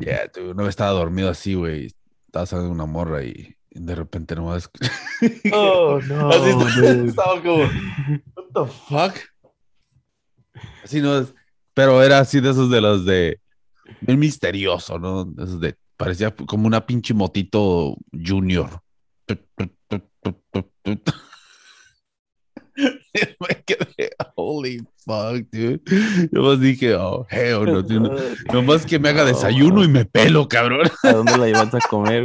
[0.00, 0.54] Yeah, dude.
[0.54, 1.92] No estaba dormido así, güey.
[2.26, 4.70] Estaba saliendo una morra y, de repente nomás.
[5.52, 7.08] Oh, no, así está- dude.
[7.08, 7.64] estaba como,
[8.36, 9.14] what the fuck?
[10.82, 11.34] Así no es.
[11.72, 13.40] Pero era así de esos de los de.
[14.00, 15.24] Bien misterioso, ¿no?
[15.24, 15.76] De esos de.
[15.96, 18.80] Parecía como una pinche motito junior.
[22.76, 25.80] Me quedé, holy fuck, dude.
[26.32, 28.00] Yo más dije, oh, hell no, dude.
[28.00, 30.88] No- Nomás que me haga No, desayuno y me pelo, cabrón.
[31.04, 32.24] ¿A dónde la llevas a comer?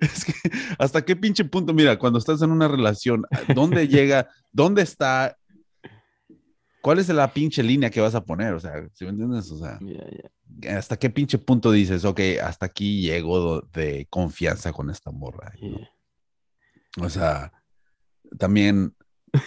[0.00, 0.32] Es que,
[0.78, 1.72] ¿hasta qué pinche punto?
[1.72, 4.28] Mira, cuando estás en una relación, ¿dónde llega?
[4.50, 5.36] ¿Dónde está?
[6.80, 8.54] ¿Cuál es la pinche línea que vas a poner?
[8.54, 9.48] O sea, ¿sí me entiendes?
[9.52, 10.30] O sea, Yeah, yeah,
[10.68, 15.52] ¿hasta qué pinche punto dices, ok, hasta aquí llego de confianza con esta morra?
[15.60, 15.88] yeah.
[17.00, 17.52] O sea,
[18.38, 18.94] también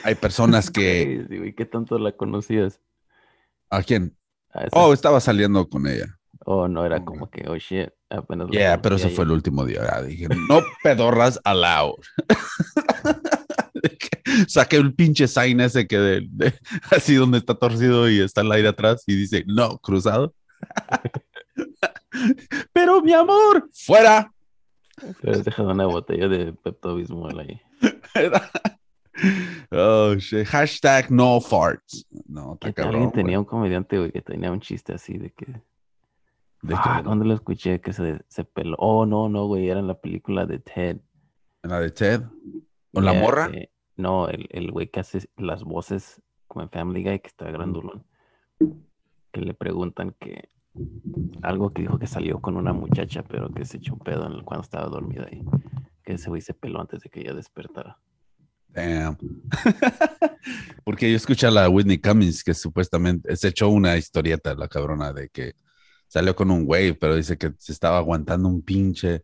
[0.04, 1.24] hay personas que...
[1.28, 2.82] Crazy, güey, ¿Qué tanto la conocías?
[3.70, 4.16] ¿A quién?
[4.72, 6.18] Oh, estaba saliendo con ella.
[6.46, 8.50] Oh, no, era como que, oh shit, apenas.
[8.52, 9.82] Yeah, pero ese fue el último día.
[9.84, 11.96] Ya dije, no pedorras allowed.
[14.48, 16.54] Saqué el pinche sign ese que de, de-
[16.92, 20.34] así donde está torcido y está el aire atrás y dice, no, cruzado.
[22.74, 24.32] pero mi amor, fuera.
[25.22, 27.62] Te has dejado una botella de Pepto Bismol ahí.
[29.72, 30.46] oh, shit.
[30.48, 32.06] Hashtag no farts.
[32.28, 32.96] No, Que cabrón.
[32.96, 35.46] Alguien tenía un comediante, güey, que tenía un chiste así de que
[36.62, 38.76] De Ah, ¿dónde lo escuché que se, se peló?
[38.80, 40.98] Oh, no, no, güey, era en la película de Ted.
[41.64, 42.22] en la de Ted.
[42.94, 43.52] ¿O la Yeah, morra?
[43.52, 47.50] que- no, el, el güey que hace las voces como en Family Guy, que está
[47.50, 48.06] grandulón.
[49.32, 50.50] Que le preguntan que
[51.42, 54.44] algo que dijo que salió con una muchacha, pero que se echó un pedo en-
[54.44, 55.44] cuando estaba dormida ahí.
[56.04, 57.98] Que ese güey se peló antes de que ella despertara.
[58.70, 59.18] Damn.
[60.84, 65.14] Porque yo escuché a la Whitney Cummings que supuestamente se echó una historieta, la cabrona,
[65.14, 65.54] de que
[66.08, 69.24] salió con un güey, pero dice que se estaba aguantando un pinche,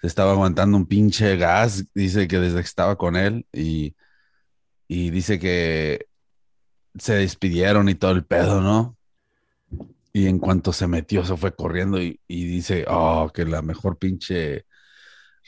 [0.00, 3.96] se estaba aguantando un pinche gas, dice que desde que estaba con él y,
[4.86, 6.06] y dice que
[6.98, 8.97] se despidieron y todo el pedo, ¿no?
[10.12, 13.98] Y en cuanto se metió, se fue corriendo y, y dice, oh, que la mejor
[13.98, 14.64] pinche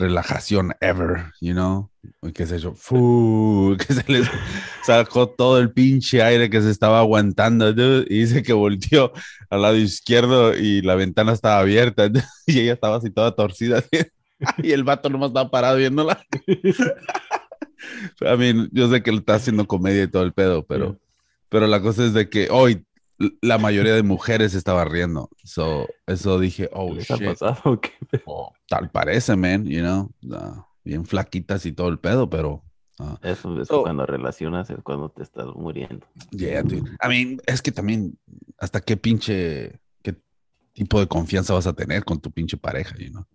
[0.00, 1.90] relajación ever, you know?
[2.22, 4.22] Y que se echó, fu, que se le
[4.82, 9.12] sacó todo el pinche aire que se estaba aguantando, dude, y dice que volteó
[9.50, 13.84] al lado izquierdo y la ventana estaba abierta, dude, y ella estaba así toda torcida,
[14.58, 16.20] y el vato nomás estaba parado viéndola.
[18.20, 20.98] I mean, yo sé que él está haciendo comedia y todo el pedo, pero,
[21.48, 22.84] pero la cosa es de que hoy
[23.42, 25.28] la mayoría de mujeres estaba riendo.
[25.44, 27.26] So, eso dije, oh, ¿Les ha shit.
[27.26, 27.80] pasado?
[27.80, 27.92] ¿Qué?
[28.24, 32.64] Oh, tal parece, man, you know, ah, bien flaquitas y todo el pedo, pero
[32.98, 36.06] ah, Eso es cuando relacionas, es cuando te estás muriendo.
[36.30, 36.90] yeah, dude.
[37.02, 38.18] I mean, es que también
[38.58, 40.16] hasta qué pinche, qué
[40.72, 43.26] tipo de confianza vas a tener con tu pinche pareja, you know.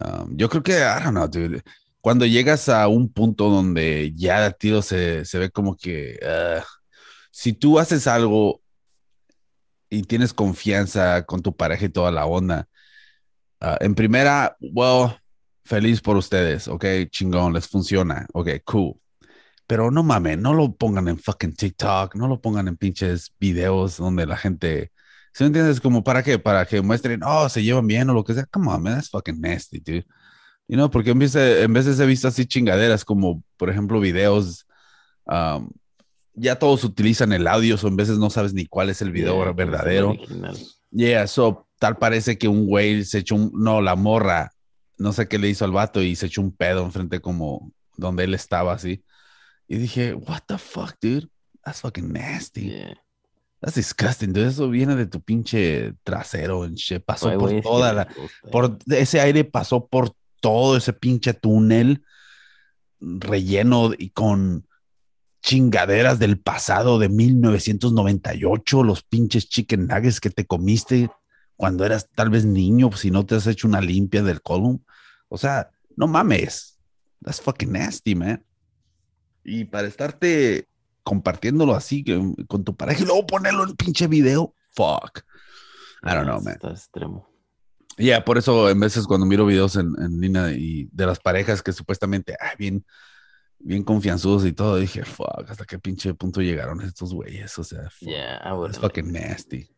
[0.00, 1.62] Um, yo creo que, I don't know, dude.
[2.00, 6.64] Cuando llegas a un punto donde ya, tío, se, se ve como que ah,
[7.30, 8.60] si tú haces algo
[9.90, 12.68] y tienes confianza con tu pareja y toda la onda,
[13.60, 15.18] ah, en primera, well,
[15.64, 18.94] feliz por ustedes, ok, chingón, les funciona, ok, cool.
[19.66, 23.98] Pero no mames, no lo pongan en fucking TikTok, no lo pongan en pinches videos
[23.98, 24.92] donde la gente,
[25.34, 25.80] ¿sí me entiendes?
[25.80, 28.46] Como para qué, para que muestren, oh, se llevan bien o lo que sea.
[28.46, 30.06] Come on, man, that's fucking nasty, dude.
[30.68, 34.66] You know, porque en de, en veces he visto así chingaderas como, por ejemplo, videos,
[35.26, 35.70] um,
[36.38, 39.52] ya todos utilizan el audio, en veces no sabes ni cuál es el video Yeah,
[39.52, 40.16] verdadero.
[40.90, 44.52] Yeah, so tal parece que un güey se echó un, no, la morra,
[44.96, 48.24] no sé qué le hizo al vato y se echó un pedo enfrente como donde
[48.24, 49.04] él estaba así.
[49.66, 51.28] Y dije, what the fuck, dude?
[51.64, 52.70] That's fucking nasty.
[52.70, 52.94] Yeah.
[53.60, 54.48] That's disgusting, dude.
[54.48, 57.04] Eso viene de tu pinche trasero en shit.
[57.04, 58.08] Pasó Hay por que toda la,
[58.50, 62.02] por ese aire pasó por todo ese pinche túnel
[63.00, 64.67] relleno y con
[65.48, 71.10] chingaderas del pasado de 1998, los pinches chicken nuggets que te comiste
[71.56, 74.84] cuando eras tal vez niño, si no te has hecho una limpia del column.
[75.28, 76.78] O sea, no mames.
[77.24, 78.44] That's fucking nasty, man.
[79.42, 80.68] Y para estarte
[81.02, 85.20] compartiéndolo así que- con tu pareja y luego ponerlo en pinche video, fuck.
[86.02, 86.54] I don't know, man.
[86.56, 87.26] Está extremo.
[87.96, 91.62] Ya, por eso en veces cuando miro videos en, en línea y de las parejas
[91.62, 92.84] que supuestamente, ah, bien,
[93.60, 97.58] bien confianzudos y todo, dije, fuck, hasta qué pinche punto llegaron estos güeyes.
[97.58, 98.80] O sea, fuck, Yeah, I it's wouldn't.
[98.80, 99.68] fucking nasty.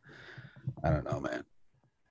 [0.85, 1.45] I don't know, man.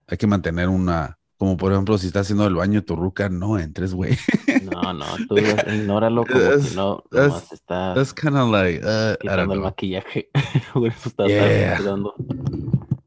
[0.07, 3.59] Hay que mantener una, como por ejemplo, si estás haciendo el baño tu ruca, no
[3.59, 4.17] entres, güey.
[4.63, 8.87] No, no, tú ignóralo como That's- que no, that's- está That's kind of like, uh,
[8.87, 9.69] I don't quitando el know.
[9.69, 10.29] maquillaje.
[10.73, 11.79] Por eso está Yeah.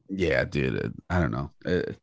[0.09, 1.53] Yeah, dude, I don't know.
[1.65, 1.97] Eh,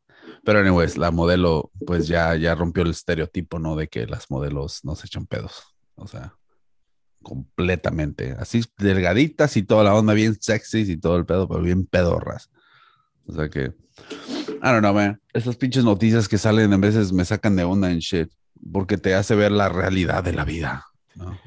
[0.44, 3.76] pero anyways, la modelo, pues ya, ya rompió el estereotipo, ¿no?
[3.76, 5.74] De que las modelos no se echan pedos.
[5.94, 6.34] O sea,
[7.22, 8.36] completamente.
[8.38, 12.50] Así delgaditas y toda la onda bien sexy y todo el pedo, pero bien pedorras.
[13.26, 15.20] O sea que, I don't know, man.
[15.32, 18.30] Esas pinches noticias que salen en veces me sacan de onda en shit,
[18.72, 21.38] porque te hace ver la realidad de la vida, ¿no?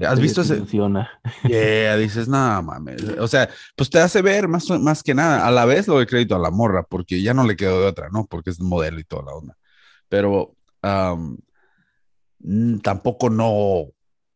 [0.00, 0.54] ¿Has visto ese?
[0.54, 1.10] desilusiona.
[1.48, 3.02] Yeah, dices, no mames.
[3.18, 5.46] O sea, pues te hace ver más, más que nada.
[5.46, 7.86] A la vez lo de crédito a la morra, porque ya no le quedó de
[7.86, 8.26] otra, ¿no?
[8.26, 9.56] Porque es modelo y toda la onda.
[10.08, 11.38] Pero am,
[12.82, 13.86] tampoco no,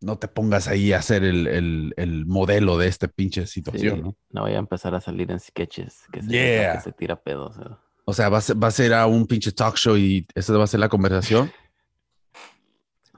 [0.00, 4.02] no te pongas ahí a ser el, el, el modelo de esta pinche situación, Sí,
[4.02, 4.16] ¿no?
[4.30, 6.74] no voy a empezar a salir en sketches que se, Yeah.
[6.76, 7.56] que se tira pedos.
[7.56, 7.78] o sea.
[8.06, 10.66] O sea, vas, vas a ir a un pinche talk show y esa va a
[10.66, 11.52] ser la conversación.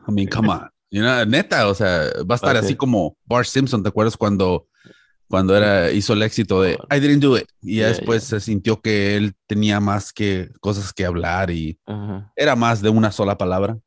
[0.09, 0.69] I mean, come on.
[0.91, 4.17] You know, neta, o sea, va a estar Va así como Bart Simpson, ¿te acuerdas
[4.17, 4.67] cuando,
[5.29, 7.47] cuando era, hizo el éxito de I didn't do it?
[7.63, 11.79] Y ya Yeah, después se sintió que él tenía más que cosas que hablar y
[12.37, 13.79] era más de una sola palabra.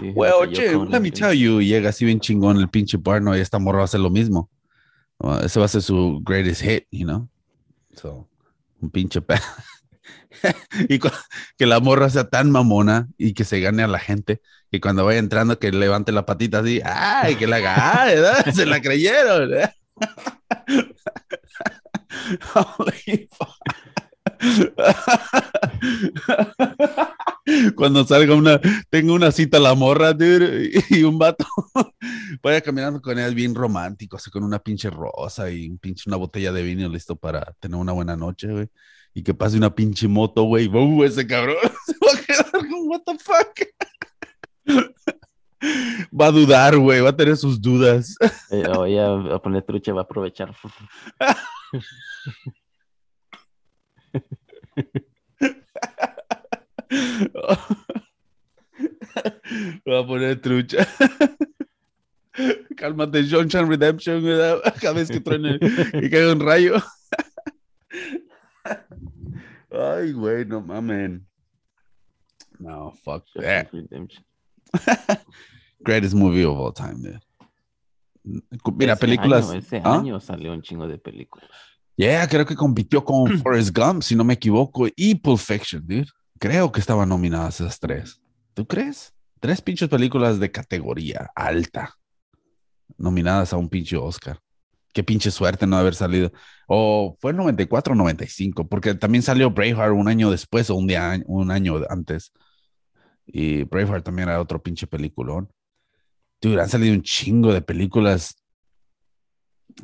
[0.00, 0.50] Sí, Well,
[0.90, 3.36] let me el- tell you, llega así bien chingón el pinche Bart, ¿no?
[3.36, 4.50] Y esta morra va a hacer lo mismo.
[5.18, 7.28] Uh, ese va a ser su greatest hit, you know?
[7.94, 8.28] So,
[8.80, 9.20] un pinche
[10.88, 10.98] y
[11.56, 15.04] que la morra sea tan mamona y que se gane a la gente y cuando
[15.04, 17.36] vaya entrando que levante la patita así, ¡ay!
[17.36, 18.42] Que la haga.
[18.52, 19.54] Se la creyeron.
[19.54, 19.70] ¿eh?
[22.54, 23.56] Holy fuck.
[27.76, 28.60] Cuando salga una,
[28.90, 31.46] tengo una cita a la morra, dude, y un vato
[32.42, 36.16] vaya caminando con ella bien romántico, así con una pinche rosa y un pinche, una
[36.16, 38.68] botella de vino listo para tener una buena noche, güey.
[39.14, 40.68] Y que pase una pinche moto, güey.
[40.68, 41.56] ¡Uh, ese cabrón
[41.86, 43.60] se va a quedar con what the fuck.
[46.12, 48.16] Va a dudar, güey, va a tener sus dudas.
[48.50, 50.54] Eh, voy a, a poner trucha, va a aprovechar.
[59.88, 60.86] Va a poner trucha.
[62.76, 64.60] Cálmate, John Chan Redemption, ¿verdad?
[64.80, 65.58] cada vez que truene
[65.94, 66.74] y caiga un rayo.
[69.70, 71.26] Ay, güey, no mamen.
[72.58, 73.68] No, fuck that.
[73.72, 74.24] Redemption.
[75.80, 77.20] Greatest movie of all time, dude.
[78.76, 79.50] Mira, Ese películas.
[79.50, 79.98] año, ese ¿Ah?
[79.98, 81.48] año salió un chingo de películas.
[81.96, 86.06] Yeah, creo que compitió con Forrest Gump, si no me equivoco, y Pulp Fiction, dude.
[86.38, 88.20] Creo que estaban nominadas esas tres.
[88.52, 89.14] ¿Tú crees?
[89.40, 91.94] Tres pinches películas de categoría alta
[92.98, 94.40] nominadas a un pinche Oscar.
[94.92, 96.32] Qué pinche suerte no haber salido.
[96.66, 100.86] O fue en 94 o 95, porque también salió Braveheart un año después o un,
[100.86, 102.32] día, un año antes.
[103.26, 105.52] Y Braveheart también era otro pinche peliculón.
[106.40, 108.36] Dude, han salido un chingo de películas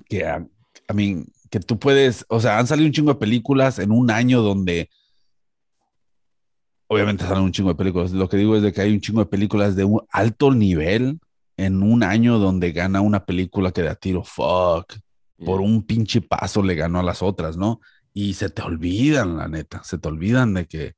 [0.09, 3.91] que, I mean, que tú puedes, o sea, han salido un chingo de películas en
[3.93, 4.89] un año donde
[6.87, 8.13] obviamente salen un chingo de películas.
[8.13, 11.21] Lo que digo es de que hay un chingo de películas de un alto nivel
[11.59, 14.95] en un año donde gana una película que de a tiro, fuck,
[15.45, 17.83] por un pinche paso le ganó a las otras, ¿no?
[18.15, 20.95] Y se te olvidan, la neta, se te olvidan de que,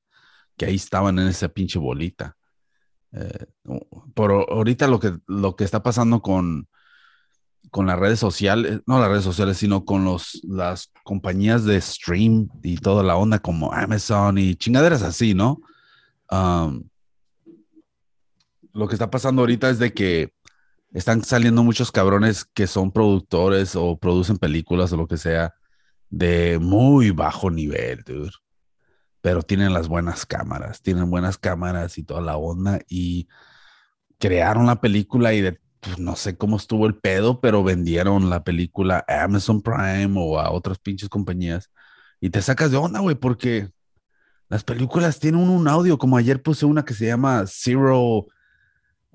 [0.56, 2.36] que ahí estaban en esa pinche bolita.
[3.10, 3.46] Eh,
[4.14, 6.68] por ahorita lo que, lo que está pasando con,
[7.70, 12.48] con las redes sociales, no las redes sociales, sino con los, las compañías de stream
[12.62, 15.60] y toda la onda como Amazon y chingaderas así, ¿no?
[18.72, 20.32] Lo que está pasando ahorita es de que
[20.92, 25.54] están saliendo muchos cabrones que son productores o producen películas o lo que sea
[26.08, 28.30] de muy bajo nivel, dude.
[29.20, 33.26] Pero tienen las buenas cámaras, tienen buenas cámaras y toda la onda y
[34.18, 38.42] crearon la película y de pues, no sé cómo estuvo el pedo, pero vendieron la
[38.44, 41.70] película a Amazon Prime o a otras pinches compañías
[42.20, 43.70] y te sacas de onda, güey, porque
[44.48, 48.26] las películas tienen un, audio, como ayer puse una que se llama Zero,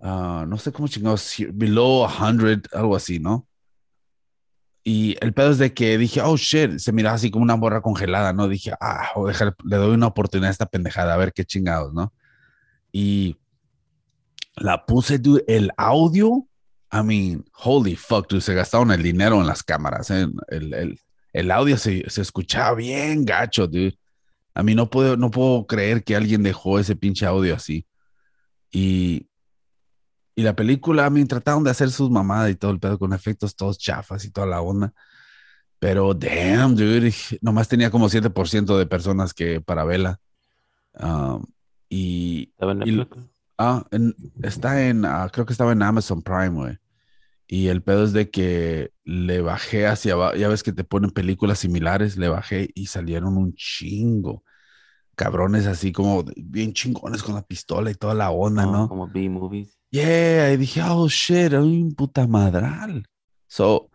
[0.01, 3.47] ah, no sé cómo chingados, Below 100, algo así, ¿no?
[4.83, 7.81] Y el pedo es de que dije, oh shit, se miraba así como una borra
[7.81, 8.47] congelada, ¿no?
[8.47, 11.93] Dije, ah, a dejar- le doy una oportunidad a esta pendejada, a ver qué chingados,
[11.93, 12.13] ¿no?
[12.91, 13.37] Y
[14.55, 16.48] la puse, el audio,
[16.91, 20.27] I mean, holy fuck, dude, se gastaron el dinero en las cámaras, ¿eh?
[20.47, 20.99] El, el,
[21.33, 23.97] el audio se, se escuchaba bien gacho, dude.
[24.53, 27.85] A mí no puedo, no puedo creer que alguien dejó ese pinche audio así.
[28.71, 29.27] Y,
[30.35, 33.13] y la película, a mí trataron de hacer sus mamadas y todo el pedo con
[33.13, 34.93] efectos todos chafas y toda la onda.
[35.77, 40.19] Pero, damn, dude, nomás tenía como 7% de personas que para verla.
[40.93, 41.45] Um,
[41.87, 43.28] y, ¿Estaba en Netflix?
[43.61, 46.77] Ah, en- está en, ah, creo que estaba en Amazon Prime, güey.
[47.47, 51.11] Y el pedo es de que le bajé hacia abajo, ya ves que te ponen
[51.11, 54.43] películas similares, le bajé y salieron un chingo.
[55.15, 58.89] Cabrones así como bien chingones con la pistola y toda la onda, No, ¿no?
[58.89, 59.77] Como B-movies.
[59.91, 63.05] Yeah, y dije, oh shit, hay un puta madral.
[63.47, 63.89] So,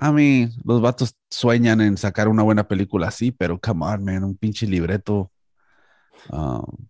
[0.00, 4.24] I mean, los vatos sueñan en sacar una buena película así, pero come on, man,
[4.24, 5.32] un pinche libreto.
[6.30, 6.88] Um,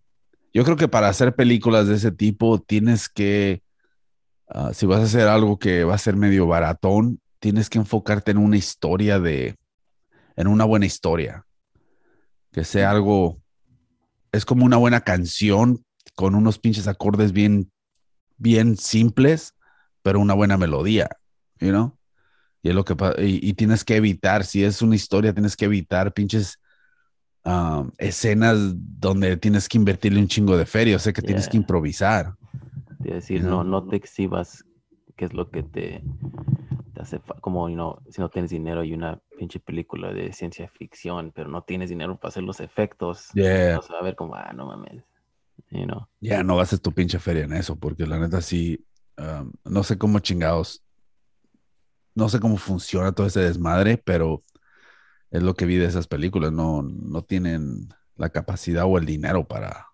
[0.57, 3.61] yo creo que para hacer películas de ese tipo tienes que,
[4.47, 8.31] ah, si vas a hacer algo que va a ser medio baratón, tienes que enfocarte
[8.31, 9.55] en una historia de,
[10.35, 11.45] en una buena historia.
[12.51, 13.39] Que sea algo,
[14.31, 15.85] es como una buena canción
[16.15, 17.71] con unos pinches acordes bien
[18.37, 19.53] bien simples,
[20.01, 21.07] pero una buena melodía,
[21.59, 21.95] you know?
[22.63, 25.65] Y es lo que y, y tienes que evitar, si es una historia, tienes que
[25.65, 26.59] evitar pinches
[27.47, 31.55] um, escenas donde tienes que invertirle un chingo de feria, o sea que tienes que
[31.57, 31.61] Yeah.
[31.63, 32.35] improvisar.
[32.99, 34.65] A decir, no, no te exhibas,
[35.15, 36.03] que es lo que te,
[36.93, 40.69] te hace, como, you know, si no tienes dinero y una pinche película de ciencia
[40.77, 43.77] ficción, pero no tienes dinero para hacer los efectos, Yeah.
[43.77, 45.03] vas a ver como, ah, no mames,
[45.71, 46.05] you know.
[46.19, 48.85] Ya no gastes tu pinche feria en eso, porque la neta sí,
[49.17, 50.83] um, no sé cómo chingados,
[52.13, 54.43] no sé cómo funciona todo ese desmadre, pero
[55.31, 59.47] es lo que vi de esas películas, no, no tienen la capacidad o el dinero
[59.47, 59.87] para,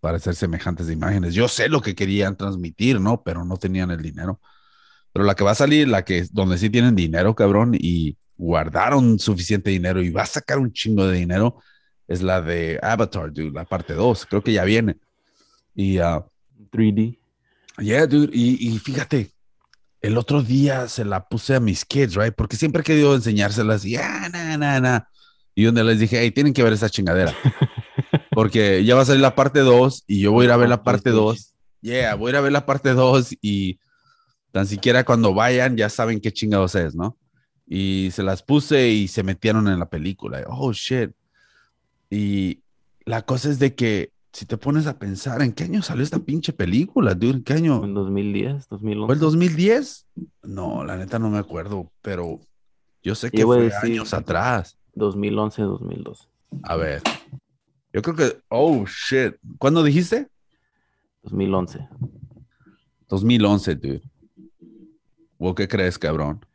[0.00, 1.34] para hacer semejantes imágenes.
[1.34, 3.22] Yo sé lo que querían transmitir, ¿no?
[3.22, 4.40] Pero no tenían el dinero.
[5.12, 9.18] Pero la que va a salir, la que donde sí tienen dinero, cabrón, y guardaron
[9.18, 11.60] suficiente dinero y va a sacar un chingo de dinero,
[12.06, 14.26] es la de Avatar, dude, la parte 2.
[14.26, 14.96] Creo que ya viene.
[15.74, 16.24] Y, ah,
[16.70, 17.18] 3D.
[17.78, 19.30] yeah, dude, y, y fíjate,
[20.00, 22.34] el otro día se la puse a mis kids, right?
[22.34, 25.08] Porque siempre he querido enseñárselas y, ah, na, na, na.
[25.54, 27.34] Y donde les dije, hey, tienen que ver esa chingadera.
[28.30, 30.68] Porque ya va a salir la parte 2 y yo voy a ir a ver
[30.68, 31.54] la parte 2.
[31.80, 33.80] Yeah, voy a ir a ver la parte 2 y
[34.52, 37.18] tan siquiera cuando vayan ya saben qué chingados es, ¿no?
[37.66, 40.44] Y se las puse y se metieron en la película.
[40.46, 41.10] Oh, shit.
[42.08, 42.62] Y
[43.04, 46.20] la cosa es de que si te pones a pensar, ¿en qué año salió esta
[46.20, 47.38] pinche película, dude?
[47.38, 47.82] ¿En qué año?
[47.82, 49.12] En 2010, ¿Fue 2011.
[49.12, 50.06] el 2010?
[50.44, 52.38] No, la neta no me acuerdo, pero
[53.02, 54.78] yo sé que Yo fue años atrás.
[54.94, 56.28] 2011, 2012.
[56.62, 57.02] A ver.
[57.92, 59.34] Yo creo que, oh, shit.
[59.58, 60.28] ¿Cuándo dijiste?
[61.24, 61.88] 2011.
[63.08, 64.02] 2011, dude.
[65.36, 66.46] ¿Vos qué crees, cabrón?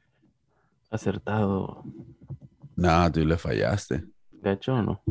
[0.89, 1.83] Acertado.
[2.77, 4.05] No, tú le fallaste.
[4.41, 5.01] ¿Gacho o no?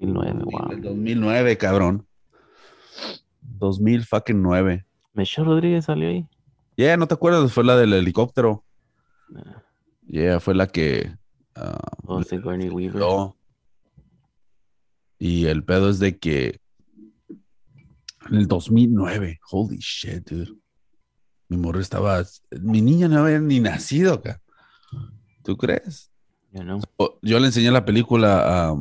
[0.00, 0.72] 2009, wow.
[0.72, 2.06] El 2009, cabrón.
[3.42, 4.84] 2000 fucking 9.
[5.14, 6.26] Michelle Rodríguez salió ahí.
[6.76, 7.52] Yeah, ¿no te acuerdas?
[7.52, 8.64] Fue la del helicóptero.
[9.30, 9.62] Nah.
[10.06, 11.12] Yeah, fue la que...
[11.56, 13.00] ah, O Sigourney Weaver.
[13.00, 13.36] No.
[15.18, 16.60] Y el pedo es de que
[18.30, 20.52] en el 2009, holy shit, dude.
[21.48, 22.22] Mi morro estaba,
[22.60, 24.40] mi niña no había ni nacido acá.
[25.42, 26.12] ¿Tú crees?
[26.52, 26.80] You know?
[26.96, 28.76] O- Yo le enseñé la película a,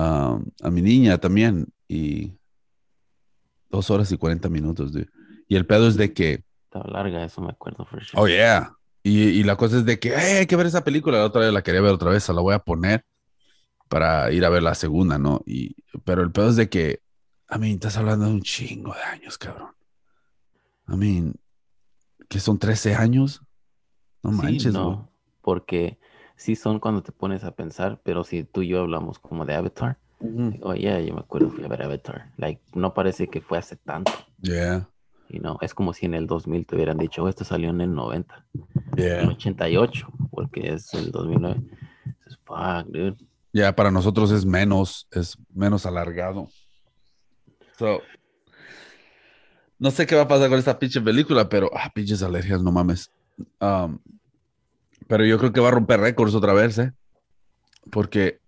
[0.00, 2.32] a, a mi niña también y
[3.68, 5.08] dos horas y 40 minutos, dude.
[5.48, 7.84] Y el pedo es de que Estaba larga, eso me acuerdo.
[7.84, 8.22] For sure.
[8.22, 8.72] Oh, yeah.
[9.02, 11.18] Y, y la cosa es de que "Hey, hay que ver esa película.
[11.18, 13.04] La otra vez la quería ver otra vez, se la voy a poner
[13.88, 15.42] para ir a ver la segunda, ¿no?
[15.46, 15.74] Y,
[16.04, 17.00] pero el pedo es de que,
[17.48, 19.72] a mí, estás hablando de un chingo de años, cabrón.
[20.88, 21.34] I mean,
[22.28, 23.42] que son 13 años.
[24.22, 25.06] No Sí, manches, no, güey.
[25.40, 25.98] porque
[26.40, 29.54] sí son cuando te pones a pensar, pero si tú y yo hablamos como de
[29.54, 30.58] Avatar, Ujú.
[30.62, 33.76] oh yeah, yo me acuerdo fui a ver Avatar, like no parece que fue hace
[33.76, 34.12] tanto,
[34.42, 34.88] Yeah,
[35.28, 37.82] y no, es como si en el 2000 te hubieran dicho, "Oh, esto salió en
[37.82, 38.46] el 90,
[38.94, 39.28] en el yeah.
[39.28, 41.60] 88, porque es el 2009.
[42.06, 43.16] Dices, Fuck, dude.
[43.52, 46.48] Ya, para nosotros es menos, es menos alargado.
[47.78, 48.00] So,
[49.78, 52.72] no sé qué va a pasar con esta pinche película, pero, ah, pinches alergias, no
[52.72, 53.10] mames.
[53.60, 53.98] Um,
[55.10, 56.92] pero yo creo que va a romper récords otra vez, ¿eh?
[57.90, 58.38] Porque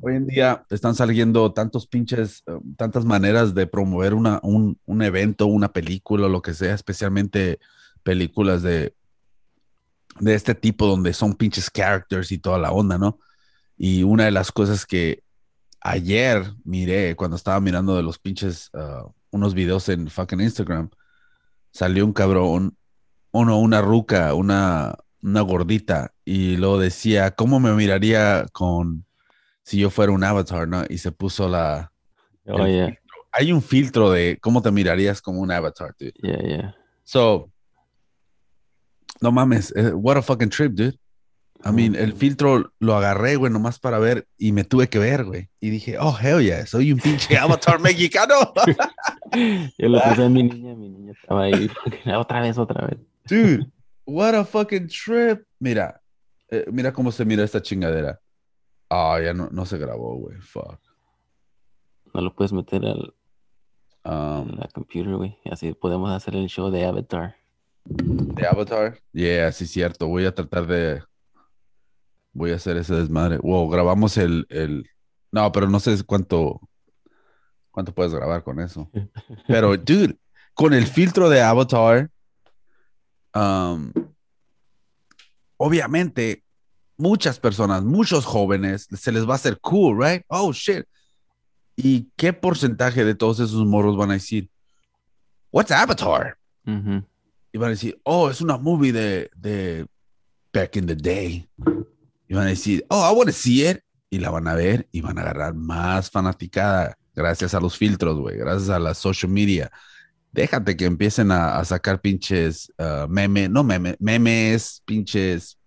[0.00, 5.00] hoy en día están saliendo tantos pinches, eh, tantas maneras de promover una, un, un
[5.00, 7.60] evento, una película, lo que sea, especialmente
[8.02, 8.96] películas de,
[10.18, 13.20] de este tipo donde son pinches characters y toda la onda, ¿no?
[13.76, 15.22] Y una de las cosas que
[15.80, 20.90] ayer miré cuando estaba mirando de los pinches ah, unos videos en fucking Instagram,
[21.70, 22.76] salió un cabrón,
[23.30, 29.04] uno, una ruca, una, una gordita, y luego decía, ¿cómo me miraría con
[29.62, 30.84] si yo fuera un avatar, no?
[30.88, 31.92] Y se puso la.
[32.46, 32.94] Oh yeah.
[33.32, 36.12] Hay un filtro de cómo te mirarías como un avatar, dude.
[36.22, 36.76] yeah, yeah.
[37.04, 37.50] So,
[39.20, 40.98] no mames, eh, what a fucking trip, dude.
[41.64, 45.24] I mean, el filtro lo agarré, güey, nomás para ver y me tuve que ver,
[45.24, 45.48] güey.
[45.60, 48.34] Y dije, oh, hell yeah, soy un pinche avatar mexicano.
[49.78, 51.70] Yo le puse a mi niña, mi niña estaba ahí,
[52.16, 52.98] otra vez, otra vez.
[53.28, 53.70] Dude,
[54.04, 55.44] what a fucking trip.
[55.58, 56.00] Mira,
[56.48, 58.20] eh, mira cómo se mira esta chingadera.
[58.90, 60.78] Ah, ya no, no se grabó, güey, fuck.
[62.14, 63.14] No lo puedes meter al,
[64.04, 67.36] Um, la computer, güey, así podemos hacer el show de Avatar.
[67.84, 68.98] de Avatar.
[69.12, 70.08] Yeah, sí, cierto.
[70.08, 71.02] Voy a tratar de.
[72.32, 73.38] Voy a hacer ese desmadre.
[73.38, 74.46] Wow, grabamos el.
[74.48, 74.88] el...
[75.30, 76.60] No, pero no sé cuánto.
[77.70, 78.90] ¿Cuánto puedes grabar con eso?
[79.48, 80.18] Pero, dude,
[80.52, 82.10] con el filtro de Avatar.
[83.34, 83.92] Um,
[85.56, 86.42] obviamente,
[86.96, 90.24] muchas personas, muchos jóvenes, se les va a hacer cool, right?
[90.28, 90.84] Oh, shit.
[91.76, 94.48] ¿Y qué porcentaje de todos esos morros van a decir?
[95.50, 96.36] What's Avatar?
[96.64, 97.04] Ujú.
[97.52, 99.86] y van a decir, oh, es una movie de, de
[100.52, 101.46] back in the day.
[102.26, 103.80] Y van a decir, oh, I want to see it.
[104.10, 108.18] Y la van a ver y van a agarrar más fanaticada gracias a los filtros,
[108.18, 109.70] güey, gracias a la social media.
[110.32, 115.58] Déjate que empiecen a, sacar pinches uh, memes, no memes, memes, pinches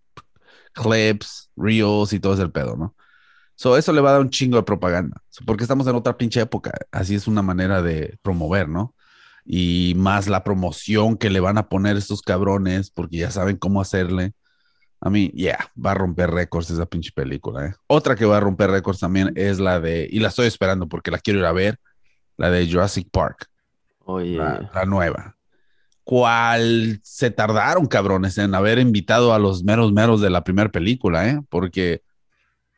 [0.73, 2.95] clips, reels y todo ese pedo, ¿no?
[3.55, 6.17] So, eso le va a dar un chingo de propaganda, So, porque estamos en otra
[6.17, 6.71] pinche época.
[6.91, 8.95] Así es una manera de promover, ¿no?
[9.45, 13.79] y más la promoción que le van a poner estos cabrones, porque ya saben cómo
[13.79, 14.33] hacerle.
[14.99, 17.67] A mí, yeah, va a romper récords esa pinche película.
[17.67, 17.73] ¿eh?
[17.87, 21.11] Otra que va a romper récords también es la de, y la estoy esperando porque
[21.11, 21.79] la quiero ir a ver,
[22.37, 23.47] la de Jurassic Park,
[24.07, 25.37] Oye, la, la nueva.
[26.03, 31.29] ¿Cuál se tardaron, cabrones, en haber invitado a los meros meros de la primera película,
[31.29, 31.41] ¿eh?
[31.49, 32.03] Porque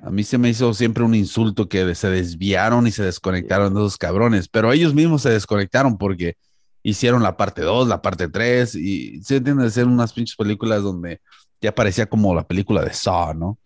[0.01, 3.81] A mí se me hizo siempre un insulto que se desviaron y se desconectaron de
[3.81, 6.35] esos cabrones, pero ellos mismos se desconectaron porque
[6.83, 10.83] hicieron la parte 2, la parte 3 y se entiende de ser unas pinches películas
[10.83, 11.21] donde
[11.61, 13.59] ya parecía como la película de Saw, ¿no?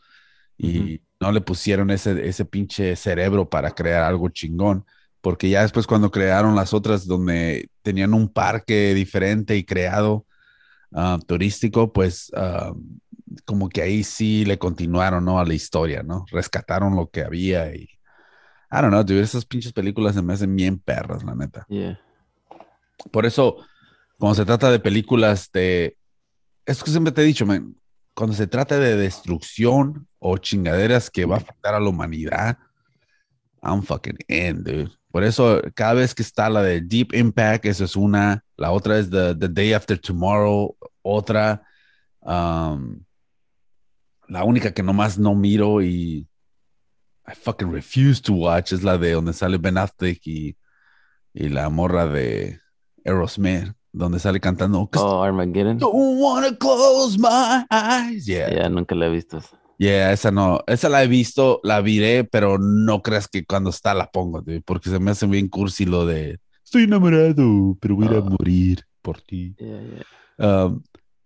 [0.58, 4.86] Y no le pusieron ese, ese pinche cerebro para crear algo chingón,
[5.22, 10.26] porque ya después cuando crearon las otras donde tenían un parque diferente y creado
[10.94, 12.74] ah, turístico, pues ah,
[13.46, 15.40] como que ahí sí le continuaron, ¿no?
[15.40, 16.26] A la historia, ¿no?
[16.32, 17.88] Rescataron lo que había y...
[18.74, 21.66] I don't know, dude, esas pinches películas se me hacen bien perras, la neta.
[21.68, 22.00] Yeah.
[23.12, 23.58] Por eso,
[24.18, 25.98] cuando se trata de películas de...
[26.66, 27.76] Es que siempre te he dicho, man,
[28.14, 32.58] cuando se trata de destrucción o chingaderas que va a afectar a la humanidad,
[33.62, 34.92] I'm fucking in, dude.
[35.12, 38.44] Por eso, cada vez que está la de Deep Impact, esa es una.
[38.58, 41.64] La otra es The, The Day After Tomorrow, otra.
[42.22, 43.04] Um,
[44.28, 46.28] la única que nomás no miro y
[47.28, 50.56] I fucking refuse to watch es la de donde sale Ben Affleck y,
[51.34, 52.60] y la morra de
[53.06, 55.78] Aerosmith, donde sale cantando "'Cause Oh, Armageddon.
[55.78, 58.26] Don't wanna close my eyes.
[58.26, 58.50] Yeah.
[58.54, 59.38] Ya, nunca la he visto.
[59.40, 59.60] esa.
[59.82, 63.96] Yeah, esa no, esa la he visto, la viré, pero no creas que cuando está
[63.96, 68.06] la pongo, dude, porque se me hace bien cursi lo de estoy enamorado, pero voy
[68.08, 68.30] a ir a Ah.
[68.30, 69.56] morir por ti.
[69.58, 69.82] Yeah,
[70.38, 70.66] yeah.
[70.66, 70.84] Um,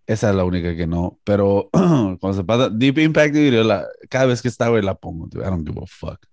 [0.07, 4.27] esa es la única que no, pero cuando se pasa Deep Impact, dude, la- cada
[4.27, 6.25] vez que está, güey, la pongo, dude, I don't give a fuck.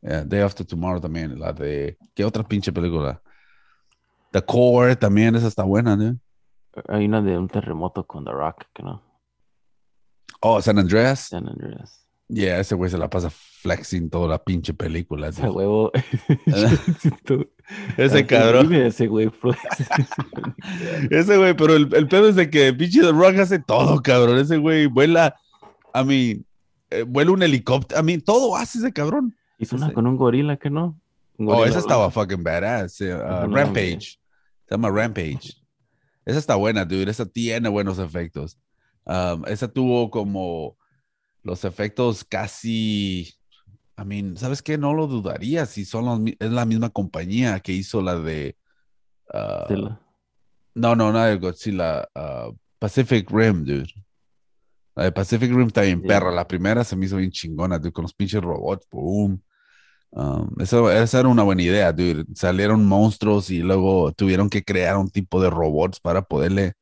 [0.00, 3.20] Yeah, Day After Tomorrow también, la de, ¿qué otra pinche película?
[4.30, 6.16] The Core también, esa está buena, dude.
[6.88, 9.02] Hay una de un terremoto con The Rock, que no.
[10.42, 11.28] Oh, San Andreas.
[11.28, 12.04] San Andreas.
[12.28, 15.28] Yeah, ese güey se la pasa flexing toda la pinche película.
[15.28, 15.92] Ese huevo.
[17.96, 18.74] Ese cabrón.
[18.74, 19.30] Ese güey.
[21.10, 24.38] Ese güey, pero el, el pedo es de que pinche The Rock hace todo, cabrón.
[24.38, 25.36] Ese güey vuela,
[25.92, 26.42] a mí,
[26.90, 29.36] eh, vuela un helicóptero, a mí, todo hace ese cabrón.
[29.58, 30.98] Hizo una con un gorila que no.
[31.38, 33.00] Oh, esa estaba fucking badass.
[33.00, 34.18] eh, uh, no, Rampage.
[34.66, 35.54] Se llama Rampage.
[36.24, 37.10] Esa está buena, dude.
[37.10, 38.58] Esa tiene buenos efectos.
[39.04, 40.76] Um, esa tuvo como
[41.42, 43.34] los efectos casi.
[43.98, 44.78] I mean, ¿sabes qué?
[44.78, 48.56] No lo dudaría si son los es la misma compañía que hizo la de.
[49.34, 50.00] uh, Sí, la-
[50.74, 52.08] no, no, nada de Godzilla.
[52.14, 53.92] uh, Pacific Rim, dude.
[54.94, 56.06] La de Pacific Rim está bien Sí.
[56.08, 56.30] perra.
[56.30, 58.86] La primera se me hizo bien chingona, dude, con los pinches robots.
[58.90, 59.42] Boom.
[60.10, 62.24] Um, eso, esa era una buena idea, dude.
[62.34, 66.74] Salieron monstruos y luego tuvieron que crear un tipo de robots para poderle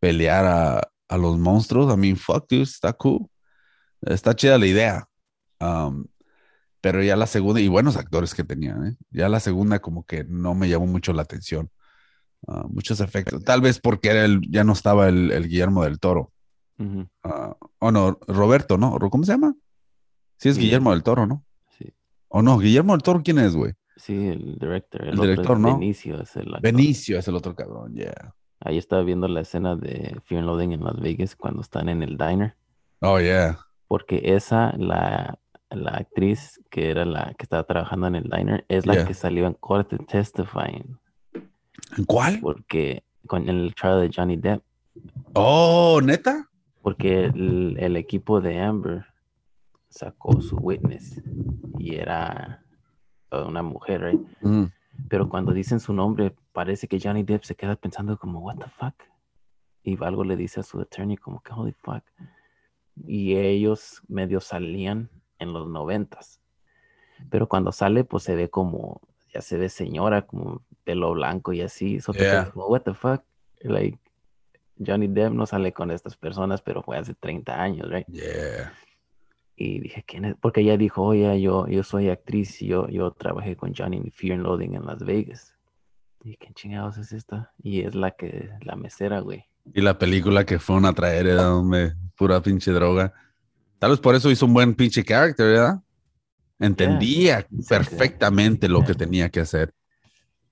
[0.00, 1.92] pelear a, a los monstruos.
[1.92, 3.28] I mean, fuck, dude, está cool.
[4.02, 5.08] Está chida la idea.
[5.60, 6.06] Um,
[6.80, 8.96] pero ya la segunda, y buenos actores que tenían, ¿eh?
[9.10, 11.70] Ya la segunda como que no me llamó mucho la atención.
[12.46, 13.42] Ah, muchos efectos.
[13.42, 16.32] Tal vez porque era el, ya no estaba el, el Guillermo del Toro.
[17.24, 18.98] Ah, o no, Roberto, ¿no?
[19.10, 19.54] ¿Cómo se llama?
[20.36, 20.58] Sí, es.
[20.58, 21.44] Guillermo del Toro, ¿no?
[21.76, 21.92] Sí.
[22.28, 23.72] O no, Guillermo del Toro, ¿quién es, güey?
[23.96, 25.02] Sí, el director.
[25.02, 25.78] El, El director, ¿no?
[25.78, 26.60] Benicio es el actor.
[26.60, 28.34] Benicio es el otro cabrón, yeah.
[28.66, 32.02] Ahí estaba viendo la escena de Fear and Loathing en Las Vegas cuando están en
[32.02, 32.54] el diner.
[33.00, 33.58] Oh, yeah.
[33.88, 35.38] Porque esa, la,
[35.70, 39.06] la actriz que era la que estaba trabajando en el diner, es la Yeah.
[39.06, 40.98] que salió en corte testifying.
[41.96, 42.40] ¿En cuál?
[42.40, 44.62] Porque con el trial de Johnny Depp.
[45.34, 46.48] Oh, neta.
[46.82, 49.06] Porque el, el equipo de Amber
[49.88, 51.22] sacó su witness
[51.78, 52.62] y era
[53.30, 54.20] una mujer, right?
[54.40, 54.64] Mm.
[55.08, 58.70] Pero cuando dicen su nombre, parece que Johnny Depp se queda pensando como, what the
[58.70, 58.94] fuck?
[59.82, 62.02] Y algo le dice a su attorney como que, holy fuck.
[63.06, 66.40] Y ellos medio salían en los noventas.
[67.28, 69.02] Pero cuando sale, pues se ve como,
[69.34, 72.00] ya se ve señora, como pelo blanco y así.
[72.00, 72.30] So te Yeah.
[72.30, 73.22] quedas como, what the fuck?
[73.60, 73.98] Like,
[74.78, 78.06] Johnny Depp no sale con estas personas, pero fue hace 30 años, right?
[78.08, 78.72] Yeah.
[79.56, 80.36] Y dije, ¿quién es?
[80.40, 84.10] Porque ella dijo, oye, yo, yo soy actriz y yo, yo trabajé con Johnny en
[84.10, 85.52] Fear and Loathing en Las Vegas.
[86.28, 87.52] Y ¿qué chingados es esta?
[87.62, 89.44] Y es la que, la mesera, güey.
[89.72, 93.12] Y la película que fue una traer, donde pura pinche droga.
[93.78, 95.80] Tal vez por eso hizo un buen pinche character, ¿verdad?
[96.58, 99.72] Entendía perfectamente lo que tenía que hacer.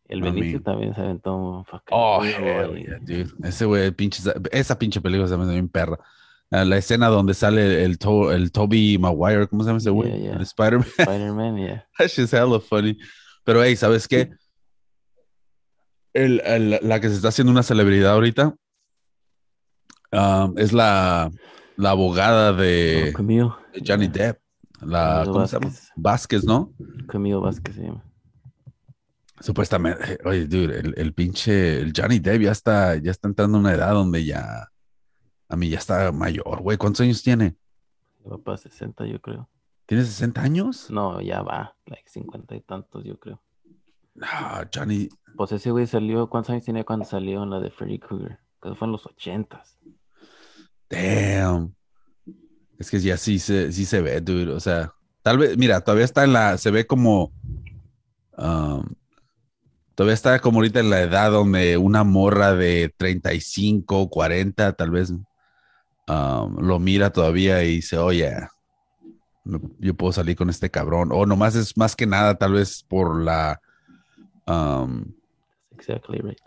[0.07, 3.33] El I Benicio mean- también se aventó un Oh, hell yeah, dude.
[3.43, 4.23] Ese güey, pinche,
[4.53, 5.99] esa pinche película se me bien perra.
[6.53, 10.11] Ah, La escena donde sale el, To- el Toby Maguire, ¿cómo se llama ese güey?
[10.23, 10.43] Yeah, yeah.
[10.43, 10.87] Spider-Man.
[10.99, 11.85] Spider-Man, yeah.
[11.99, 12.97] That shit's hella funny.
[13.45, 14.31] Pero, hey, ¿sabes qué?
[16.15, 18.55] El, el- la que se está haciendo una celebridad ahorita
[20.13, 21.31] um, es la,
[21.77, 23.57] la abogada de Oh,
[23.87, 24.39] Johnny Depp.
[24.81, 25.67] La, Camilo ¿cómo se llama?
[25.67, 25.93] Vázquez.
[25.97, 26.73] Vázquez, ¿no?
[27.09, 28.05] Camille Vázquez se llama.
[29.41, 33.61] Supuestamente, oye, dude, el, el pinche, el Johnny Depp ya está, ya está entrando a
[33.61, 34.69] una edad donde ya,
[35.49, 36.79] a mí ya está mayor, güey.
[36.79, 37.57] ¿Cuántos años tiene?
[38.31, 39.49] Va para 60, yo creo.
[39.87, 40.91] ¿Tiene 60 años?
[40.91, 43.43] No, ya va, like 50 y tantos, yo creo.
[44.15, 44.27] No,
[44.73, 45.09] Johnny.
[45.37, 48.39] Pues ese güey salió, ¿cuántos años tenía cuando salió en la de Freddy Krueger?
[48.63, 49.79] Que fue en los ochentas.
[50.89, 51.75] Damn.
[52.79, 54.53] Es que ya sí se, sí se ve, dude.
[54.53, 54.93] O sea,
[55.23, 57.33] tal vez, mira, todavía está en la, se ve como,
[58.37, 58.85] um,
[59.95, 65.11] todavía está como ahorita en la edad donde una morra de 35, 40, tal vez,
[65.11, 68.33] um, lo mira todavía y dice, oye,
[69.79, 71.11] yo puedo salir con este cabrón.
[71.13, 73.61] O nomás es más que nada, tal vez por la,
[74.47, 75.05] um,
[75.73, 76.39] Exactly right.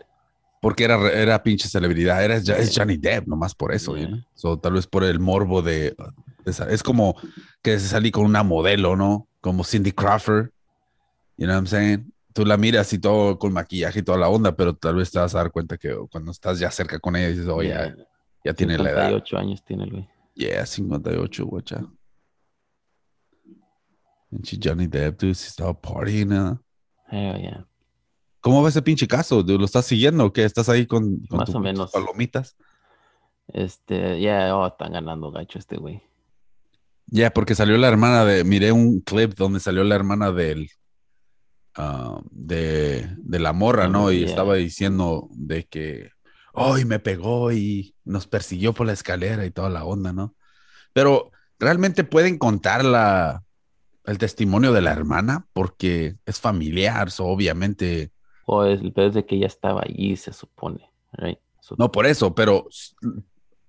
[0.60, 2.74] porque era, era pinche celebridad, era, es.
[2.76, 4.08] Johnny Depp, nomás por eso, Yeah.
[4.08, 4.20] know?
[4.34, 5.94] So, tal vez por el morbo de,
[6.44, 7.14] de es como
[7.62, 9.28] que salí con una modelo, ¿no?
[9.40, 10.50] Como Cindy Crawford,
[11.36, 12.12] you know what I'm saying?
[12.32, 15.18] Tú la miras y todo con maquillaje y toda la onda, pero tal vez te
[15.18, 17.96] vas a dar cuenta que cuando estás ya cerca con ella dices, oye, Yeah.
[17.96, 18.04] ya,
[18.44, 19.08] ya tiene la edad.
[19.10, 20.08] 58 años tiene el güey.
[20.34, 21.84] Yeah, 58, guacha.
[24.30, 26.62] Pinche Johnny Depp, dude, si estaba partying, ¿no?
[27.10, 27.66] Hell yeah.
[28.48, 29.44] ¿Cómo va ese pinche caso?
[29.46, 30.42] ¿Lo estás siguiendo o qué?
[30.42, 32.56] ¿Estás ahí con, Más o palomitas?
[33.48, 36.02] Este, ya, oh, están ganando gacho este güey.
[37.04, 40.70] Ya, porque salió la hermana de, miré un clip donde salió la hermana del,
[41.76, 44.10] ah, de, de la morra, ¿no?
[44.10, 44.28] Y Yeah.
[44.30, 46.08] estaba diciendo de que,
[46.54, 50.34] hoy me pegó y nos persiguió por la escalera y toda la onda, ¿no?
[50.94, 53.42] Pero realmente pueden contar la,
[54.06, 58.10] el testimonio de la hermana porque es familiar, so, obviamente.
[58.50, 61.38] O es, el pedo es de que ya estaba allí, se supone, right?
[61.60, 62.66] So- No por eso, pero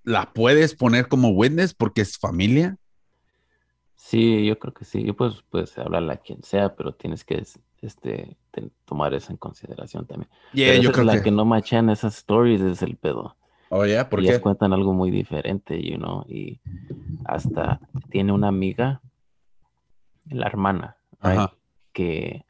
[0.03, 2.77] la puedes poner como witness porque es familia.
[3.97, 5.11] Sí, yo creo que sí.
[5.11, 7.43] Pues puedes hablarle a quien sea, pero tienes que
[7.81, 8.37] este,
[8.85, 10.29] tomar eso en consideración también.
[10.53, 11.23] Yeah, Pero yo creo la que.
[11.23, 11.31] que...
[11.31, 13.35] no machan esas stories es el pedo.
[13.69, 14.41] Oh, yeah, ¿por Ellas qué?
[14.41, 16.61] cuentan algo muy diferente, you know, y
[17.25, 19.01] hasta tiene una amiga,
[20.29, 21.51] la hermana, right,
[21.91, 22.45] que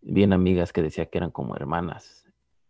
[0.00, 2.26] bien amigas que decía que eran como hermanas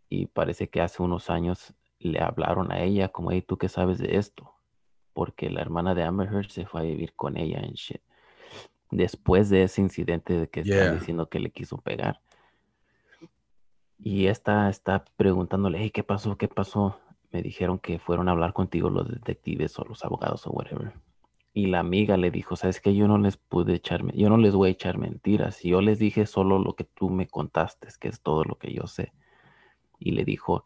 [0.09, 3.99] y parece que hace unos años le hablaron a ella como, hey, ¿tú qué sabes
[3.99, 4.53] de esto?
[5.13, 8.01] Porque la hermana de Amber Heard se fue a vivir con ella en shit.
[8.91, 10.85] Después de ese incidente de que Yeah.
[10.85, 12.21] están diciendo que le quiso pegar.
[13.99, 16.37] Y esta está preguntándole, hey, ¿qué pasó?
[16.37, 16.99] ¿Qué pasó?
[17.31, 20.93] Me dijeron que fueron a hablar contigo los detectives o los abogados o whatever.
[21.53, 24.53] Y la amiga le dijo, sabes que yo no les pude echarme, yo no les
[24.53, 25.61] voy a echar mentiras.
[25.63, 28.87] Yo les dije solo lo que tú me contaste, que es todo lo que yo
[28.87, 29.13] sé.
[29.99, 30.63] Y le dijo,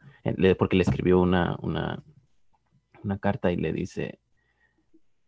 [0.60, 2.04] porque le escribió una, una,
[3.04, 4.20] una carta y le dice,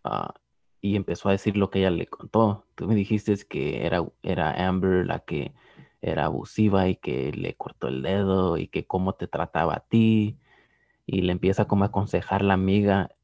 [0.03, 0.33] ah,
[0.81, 2.65] y empezó a decir lo que ella le contó.
[2.75, 5.53] Tú me dijiste que era, era Amber la que
[6.01, 10.37] era abusiva y que le cortó el dedo y que cómo te trataba a ti.
[11.07, 13.14] Y le empieza como a aconsejar la amiga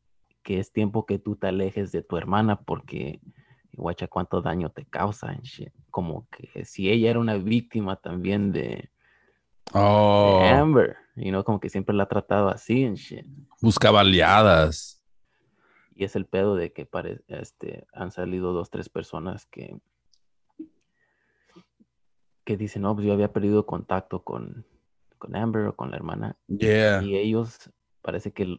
[0.43, 3.21] que es tiempo que tú te alejes de tu hermana porque
[3.73, 5.37] guacha cuánto daño te causa.
[5.89, 8.91] Como que si ella era una víctima también de, de
[9.73, 13.25] Oh, Amber, you know, como que siempre la ha tratado así and shit.
[13.61, 15.01] buscaba aliadas.
[15.95, 19.77] Y es el pedo de que pare- este, han salido dos, tres personas que,
[22.43, 24.65] que dicen, no, pues yo había perdido contacto con,
[25.17, 26.37] con Amber o con la hermana.
[26.47, 27.01] Yeah.
[27.03, 27.71] Y ellos
[28.01, 28.57] parece que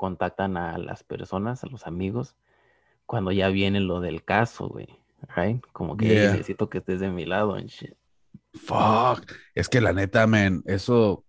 [0.00, 2.34] contactan a las personas, a los amigos,
[3.04, 4.88] cuando ya viene lo del caso, güey.
[5.36, 5.62] Right?
[5.74, 6.32] Como que "Hey, Yeah.
[6.32, 7.92] necesito que estés de mi lado and shit.
[8.54, 9.30] Fuck.
[9.54, 11.22] Es que la neta, man, eso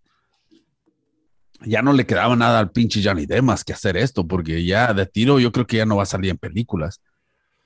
[1.66, 4.94] ya no le quedaba nada al pinche Johnny Depp más que hacer esto, porque ya
[4.94, 7.02] de tiro yo creo que ya no va a salir en películas.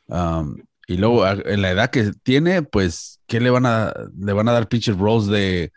[0.08, 4.50] Um, y luego en la edad que tiene, pues, ¿qué le van a le van
[4.50, 5.72] a dar pinches roles de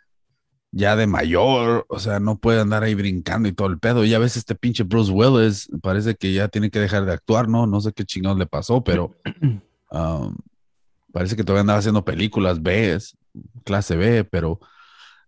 [0.70, 1.86] ya de mayor?
[1.88, 4.04] O sea, no puede andar ahí brincando y todo el pedo.
[4.04, 7.48] Y a veces este pinche Bruce Willis parece que ya tiene que dejar de actuar,
[7.48, 7.66] ¿no?
[7.66, 9.16] No sé qué chingados le pasó, pero
[9.90, 10.36] um,
[11.12, 12.98] parece que todavía andaba haciendo películas B,
[13.64, 14.60] clase B, pero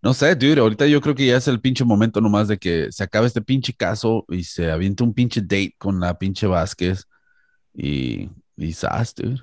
[0.02, 2.90] no sé, dude, ahorita yo creo que ya es el pinche momento nomás de que
[2.90, 7.06] se acabe este pinche caso y se avienta un pinche date con la pinche Vázquez
[7.74, 9.42] y, y sas, dude.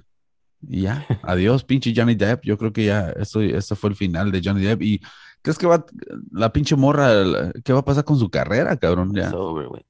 [0.67, 2.43] Y ya, adiós, pinche Johnny Depp.
[2.43, 4.81] Yo creo que ya, eso, eso fue el final de Johnny Depp.
[4.81, 5.01] ¿Y
[5.41, 5.85] crees que va
[6.31, 9.13] la pinche morra, la- qué va a pasar con su carrera, cabrón?
[9.13, 9.25] Ya.
[9.25, 9.85] It's over, güey.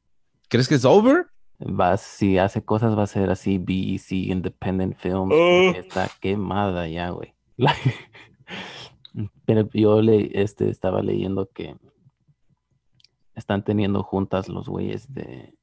[0.49, 1.27] ¿Crees que es over?
[1.59, 5.33] Va, si hace cosas va a ser así BEC Independent Films.
[5.35, 5.71] Oh.
[5.73, 7.33] porque está quemada ya, güey.
[9.45, 11.75] Pero yo le, este, estaba leyendo que
[13.33, 15.57] están teniendo juntas los güeyes de...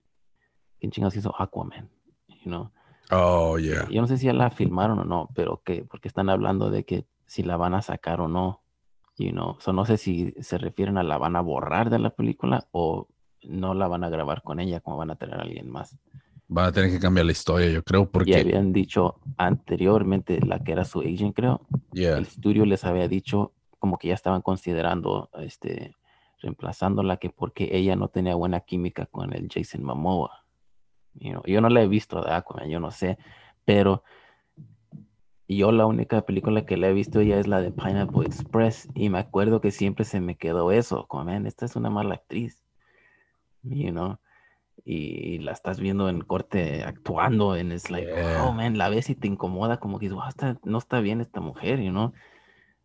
[0.81, 1.89] ¿Quién chingados hizo Aquaman?
[2.45, 2.73] You know?
[3.11, 3.89] Oh, yeah.
[3.91, 6.85] Yo no sé si ya la filmaron o no, pero que porque están hablando de
[6.85, 8.64] que si la van a sacar o no.
[9.17, 9.57] You know?
[9.61, 13.09] So, no sé si se refieren a la van a borrar de la película o
[13.43, 15.97] no la van a grabar con ella como van a tener a alguien más.
[16.49, 18.37] van a tener que cambiar la historia, yo creo, porque.
[18.37, 21.61] habían dicho anteriormente, la que era su agent, creo,
[21.93, 22.17] Yeah.
[22.19, 25.95] el estudio les había dicho como que ya estaban considerando este
[26.41, 30.45] reemplazándola que porque ella no tenía buena química con el Jason Momoa.
[31.15, 33.17] You know, yo no la he visto de Aquaman, yo no sé,
[33.65, 34.03] pero
[35.49, 39.11] yo la única película que la he visto ya es la de Pineapple Express y
[39.11, 42.63] me acuerdo que siempre se me quedó eso, como, man, esta es una mala actriz,
[43.63, 44.19] you know,
[44.85, 48.43] y, la estás viendo en corte actuando en es like, Yeah.
[48.43, 51.41] oh man, la ves y te incomoda, como que wow, está- no está bien esta
[51.41, 52.13] mujer, you know,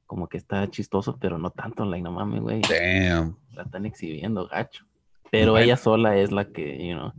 [0.05, 3.37] como que está chistoso, pero no tanto, like, no mames, güey, Damn.
[3.53, 4.85] la están exhibiendo, gacho.
[5.31, 5.65] Pero Bueno.
[5.65, 7.13] ella sola es la que, you know,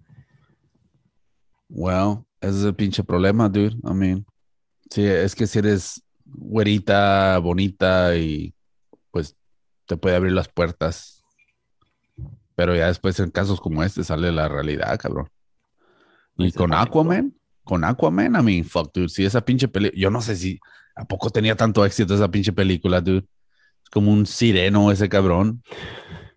[1.68, 3.76] Well, ese es el pinche problema, dude.
[3.84, 4.26] I mean,
[4.90, 8.54] sí, es que si eres güerita, bonita y
[9.10, 9.36] pues
[9.86, 11.22] te puede abrir las puertas.
[12.54, 15.28] Pero ya después en casos como este sale la realidad, cabrón.
[16.36, 16.72] Y con.
[16.74, 17.34] Aquaman,
[17.64, 19.08] con Aquaman, I mean, fuck, dude.
[19.08, 20.60] Si esa pinche película, yo no sé si
[20.94, 23.26] a poco tenía tanto éxito esa pinche película, dude.
[23.82, 25.62] Es como un sireno ese cabrón,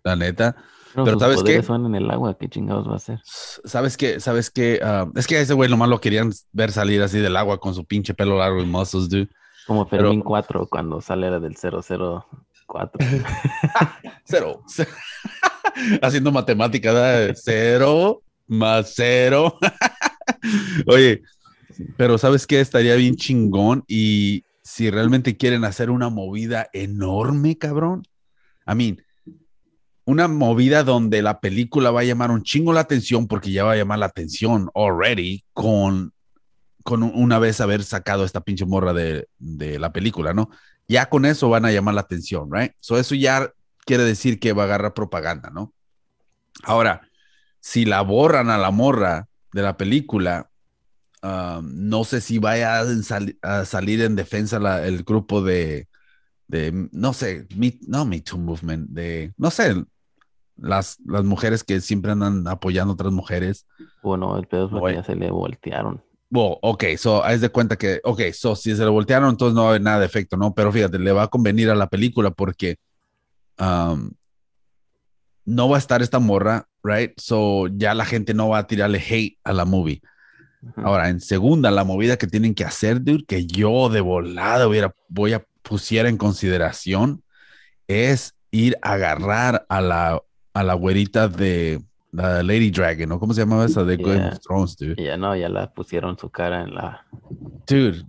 [0.02, 0.56] la neta.
[0.94, 3.20] Pero, Pero ¿sabes poderes son en el agua, ¿qué chingados va a hacer?
[3.24, 4.20] ¿Sabes qué?
[4.20, 4.80] ¿Sabes qué?
[4.82, 7.74] Ah, es que a ese güey nomás lo querían ver salir así del agua con
[7.74, 9.28] su pinche pelo largo y muscles, dude.
[9.66, 13.06] Como Pero- Fermín 4 cuando sale la del 004.
[14.24, 14.62] Cero.
[16.02, 17.36] Haciendo matemáticas, ¿verdad?
[17.36, 19.58] Cero más cero.
[20.86, 21.22] Oye,
[21.96, 22.60] pero ¿sabes qué?
[22.60, 28.02] Estaría bien chingón y si realmente quieren hacer una movida enorme, cabrón.
[28.66, 29.02] I mean,
[30.06, 33.72] una movida donde la película va a llamar un chingo la atención porque ya va
[33.72, 36.12] a llamar la atención already con,
[36.84, 40.50] con un- una vez haber sacado esta pinche morra de, de la película, ¿no?
[40.88, 42.72] Ya con eso van a llamar la atención, right?
[42.80, 43.50] So eso ya
[43.86, 45.72] quiere decir que va a agarrar propaganda, ¿no?
[46.64, 47.02] Ahora,
[47.60, 50.50] si la borran a la morra de la película,
[51.22, 55.88] um, no sé si vaya a, sal- a salir en defensa el grupo de,
[56.48, 59.74] de, no sé, Me- no Me Too Movement, de, no sé,
[60.56, 63.66] las, las mujeres que siempre andan apoyando a otras mujeres.
[64.02, 66.02] Bueno, el pedo es porque ya se le voltearon.
[66.30, 69.62] Bueno, ok, so, haz de cuenta que, ok, so, si se lo voltearon, entonces no
[69.62, 70.54] va a haber nada de efecto, ¿no?
[70.54, 72.76] Pero fíjate, le va a convenir a la película porque
[73.58, 74.10] um,
[75.44, 77.12] no va a estar esta morra, right?
[77.18, 80.02] So, ya la gente no va a tirarle hate a la movie.
[80.76, 84.94] Ahora, en segunda, la movida que tienen que hacer, dude, que yo de volada hubiera,
[85.08, 87.22] voy a pusiera en consideración,
[87.86, 90.22] es ir a agarrar a la,
[90.54, 91.80] a la güerita de
[92.12, 93.18] la Lady Dragon, ¿no?
[93.18, 94.28] ¿Cómo se llamaba esa de Game Yeah.
[94.28, 95.02] of Thrones, dude?
[95.04, 97.04] Ya no, ya la pusieron su cara en la.
[97.66, 98.02] Dude,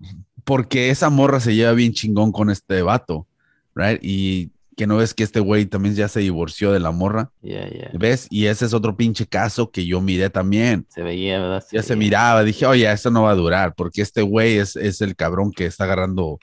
[0.43, 3.27] porque esa morra se lleva bien chingón con este vato,
[3.73, 3.99] right?
[4.03, 7.67] Y que no ves que este güey también ya se divorció de la morra, Ya,
[7.69, 7.89] ya.
[7.93, 8.27] ¿ves?
[8.29, 10.85] Y ese es otro pinche caso que yo miré también.
[10.89, 11.63] Se veía, ¿verdad?
[11.71, 14.99] Ya se miraba, dije, oye, esto no va a durar, porque este güey es, es
[15.01, 16.39] el cabrón que está agarrando.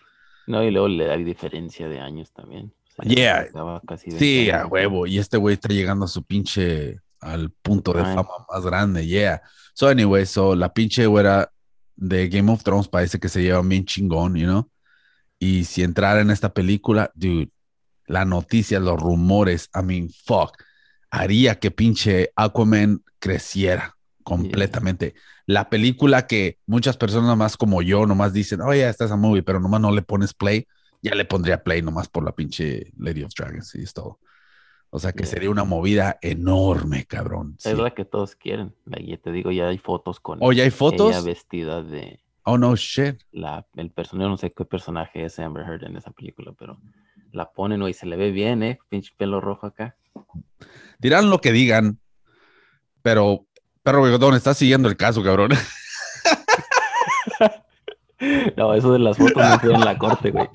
[0.46, 2.72] No, y luego le hay diferencia de años también.
[3.00, 3.48] Yeah.
[3.96, 5.06] Sí, 20 a huevo.
[5.06, 9.42] Y este güey está llegando a su pinche, al punto de fama más grande, yeah.
[9.74, 11.50] So, anyway, so la pinche güera
[11.96, 14.68] de Game of Thrones parece que se llevan bien chingón, you know?
[15.38, 17.50] Y si entrara en esta película, dude,
[18.06, 20.52] la noticia, los rumores, I mean, fuck,
[21.10, 25.14] haría que pinche Aquaman creciera completamente.
[25.46, 29.42] La película que muchas personas más como yo nomás dicen, oh, ya está esa movie,
[29.42, 30.66] pero nomás no le pones play,
[31.02, 34.20] ya le pondría play nomás por la pinche Lady of Dragons y es todo.
[34.90, 37.56] O sea que sería una movida enorme, cabrón.
[37.58, 37.74] Es sí.
[37.74, 38.74] la que todos quieren.
[38.84, 41.10] La, ya te digo, ya hay fotos con Oh, ¿ya hay fotos?
[41.10, 43.20] ella vestida de Oh, no, shit.
[43.30, 46.78] la, el personaje, no sé qué personaje es Amber Heard en esa película, pero
[47.32, 48.78] la ponen y se le ve bien, ¿eh?
[48.88, 49.96] Pinche pelo rojo acá.
[50.98, 52.00] Dirán lo que digan,
[53.00, 53.46] pero,
[53.82, 55.50] perro bigodón, está siguiendo el caso, cabrón.
[58.56, 60.48] No, eso de las fotos no fue en la corte, güey.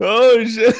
[0.00, 0.74] oh, shit.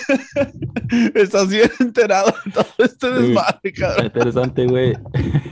[1.14, 4.06] Estás bien enterado de todo este desmadre, cabrón.
[4.06, 4.94] interesante, güey.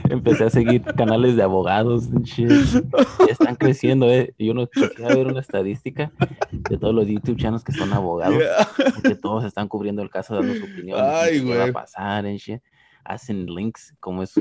[0.09, 2.09] Empecé a seguir canales de abogados.
[2.23, 2.49] shit.
[3.29, 4.33] Están creciendo, ¿eh?
[4.37, 6.11] Y uno quisiera ver una estadística
[6.51, 8.37] de todos los YouTube channels que son abogados.
[8.37, 8.67] Yeah.
[9.03, 10.99] que todos están cubriendo el caso, dando su opinión.
[11.01, 11.69] Ay, qué va güey.
[11.69, 12.61] a pasar, and shit.
[13.03, 14.33] Hacen links, como es.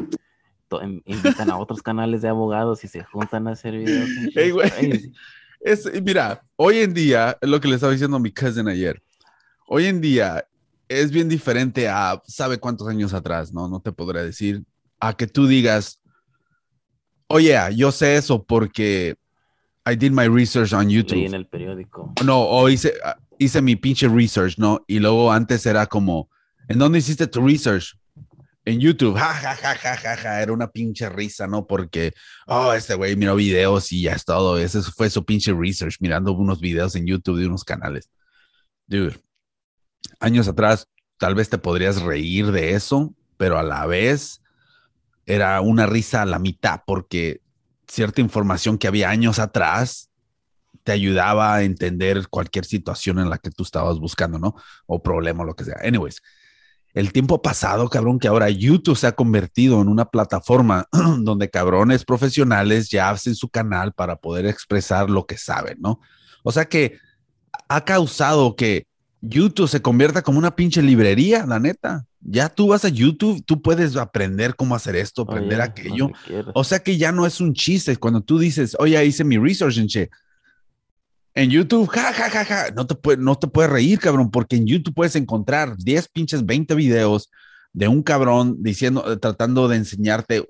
[0.80, 4.08] In- Invitan a otros canales de abogados y se juntan a hacer videos.
[4.08, 4.36] and shit.
[4.38, 4.70] Ey, güey.
[4.70, 5.12] Crazy.
[5.60, 9.02] Es, mira, hoy en día, es lo que le estaba diciendo a mi cousin ayer.
[9.66, 10.44] Hoy en día
[10.88, 13.52] es bien diferente a, ¿sabe cuántos años atrás?
[13.52, 14.64] No, no te podré decir.
[15.00, 16.00] A que tú digas,
[17.28, 19.14] oye, yo sé eso porque
[19.86, 21.26] I did my research on Leí YouTube.
[21.26, 22.12] en el periódico.
[22.24, 24.82] No, o hice, ah, hice mi pinche research, ¿no?
[24.86, 26.28] Y luego antes era como,
[26.68, 27.96] ¿en dónde hiciste tu research?
[28.64, 31.66] En YouTube, ja, ja, ja, ja, ja, ja, era una pinche risa, ¿no?
[31.66, 32.12] Porque,
[32.46, 34.58] oh, este güey miró videos y ya es todo.
[34.58, 38.10] Ese fue su pinche research, mirando unos videos en YouTube de unos canales.
[38.86, 39.18] Dude,
[40.20, 40.86] años atrás,
[41.18, 44.42] tal vez te podrías reír de eso, pero a la vez
[45.26, 47.40] era una risa a la mitad, porque
[47.88, 50.10] cierta información que había años atrás
[50.84, 54.54] te ayudaba a entender cualquier situación en la que tú estabas buscando, ¿no?
[54.86, 55.76] O problema lo que sea.
[55.82, 56.20] Anyways,
[56.94, 60.86] el tiempo pasado, cabrón, que ahora YouTube se ha convertido en una plataforma
[61.20, 66.00] donde cabrones profesionales ya hacen su canal para poder expresar lo que saben, ¿no?
[66.42, 66.98] O sea que
[67.68, 68.86] ha causado que
[69.22, 72.04] YouTube se convierta como una pinche librería, la neta.
[72.20, 76.10] Ya tú vas a YouTube, tú puedes aprender cómo hacer esto, aprender aquello.
[76.54, 79.78] O sea que ya no es un chiste cuando tú dices, oye, hice mi research
[79.78, 80.10] en che.
[81.34, 84.56] En YouTube, ja, ja, ja, ja, no te, puede, no te puedes reír, cabrón, porque
[84.56, 87.30] en YouTube puedes encontrar 10 pinches 20 videos
[87.72, 90.46] de un cabrón diciendo, eh, tratando de enseñarte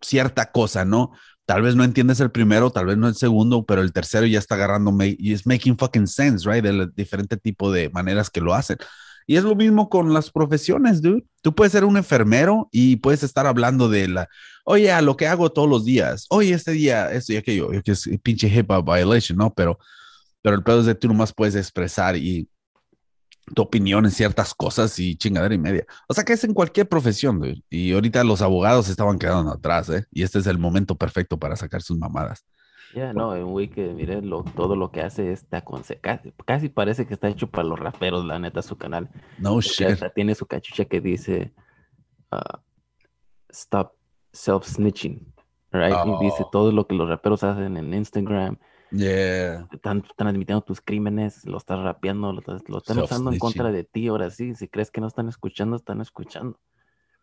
[0.00, 1.10] cierta cosa, ¿no?
[1.46, 4.38] Tal vez no entiendes el primero, tal vez no el segundo, pero el tercero ya
[4.38, 6.62] está agarrando y es making fucking sense, right?
[6.62, 8.78] De diferente tipo de maneras que lo hacen.
[9.26, 11.24] Y es lo mismo con las profesiones, dude.
[11.42, 14.28] Tú puedes ser un enfermero y puedes estar hablando de la,
[14.64, 17.92] oye, a lo que hago todos los días, oye, este día, esto y aquello, que
[17.92, 19.52] es pinche hip hop violation, ¿no?
[19.52, 19.78] Pero,
[20.42, 22.48] pero el pedo es de tú nomás puedes expresar y
[23.54, 25.84] tu opinión en ciertas cosas y chingadera y media.
[26.08, 27.62] O sea que es en cualquier profesión, dude.
[27.68, 30.04] Y ahorita los abogados estaban quedando atrás, ¿eh?
[30.12, 32.44] Y este es el momento perfecto para sacar sus mamadas.
[32.94, 35.62] Ya, no, un güey que, mire, lo, todo lo que hace es te
[36.00, 39.08] casi, casi parece que está hecho para los raperos, la neta, su canal.
[39.38, 39.86] No Porque shit.
[39.88, 41.54] hasta tiene su cachucha que dice,
[42.32, 42.60] ah,
[43.48, 43.92] stop
[44.32, 45.24] self-snitching,
[45.72, 45.94] right?
[46.04, 46.50] Y dice Oh.
[46.50, 48.58] todo lo que los raperos hacen en Instagram,
[48.90, 49.68] Yeah.
[49.72, 54.30] están transmitiendo tus crímenes, lo estás rapeando, lo, están usando en contra de ti, ahora
[54.30, 56.58] sí, si crees que no están escuchando, están escuchando.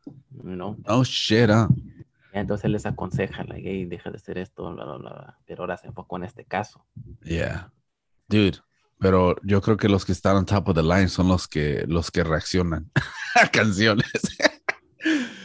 [0.05, 0.78] You know?
[0.88, 1.68] No shit, ah.
[2.32, 5.38] Entonces él les aconseja, like, hey, deja de hacer esto, bla, bla, bla.
[5.45, 6.86] Pero ahora se enfocó en este caso.
[7.24, 7.72] Yeah.
[8.28, 8.59] Dude.
[8.99, 11.86] Pero yo creo que los que están on top of the line son los que,
[11.88, 12.89] los que reaccionan
[13.36, 14.11] a canciones.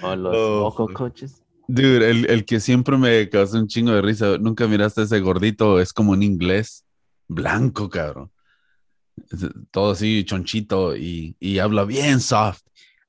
[0.02, 1.41] O los Oh, coaches.
[1.74, 4.36] Dude, el, el que siempre me causó un chingo de risa.
[4.38, 6.84] Nunca miraste ese gordito, es como en inglés,
[7.28, 8.30] blanco, cabrón.
[9.30, 12.60] Es- Todo así, chonchito, y, y habla bien soft.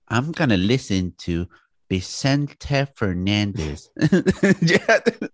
[0.09, 1.49] I'm gonna listen to
[1.89, 3.91] Vicente Fernández.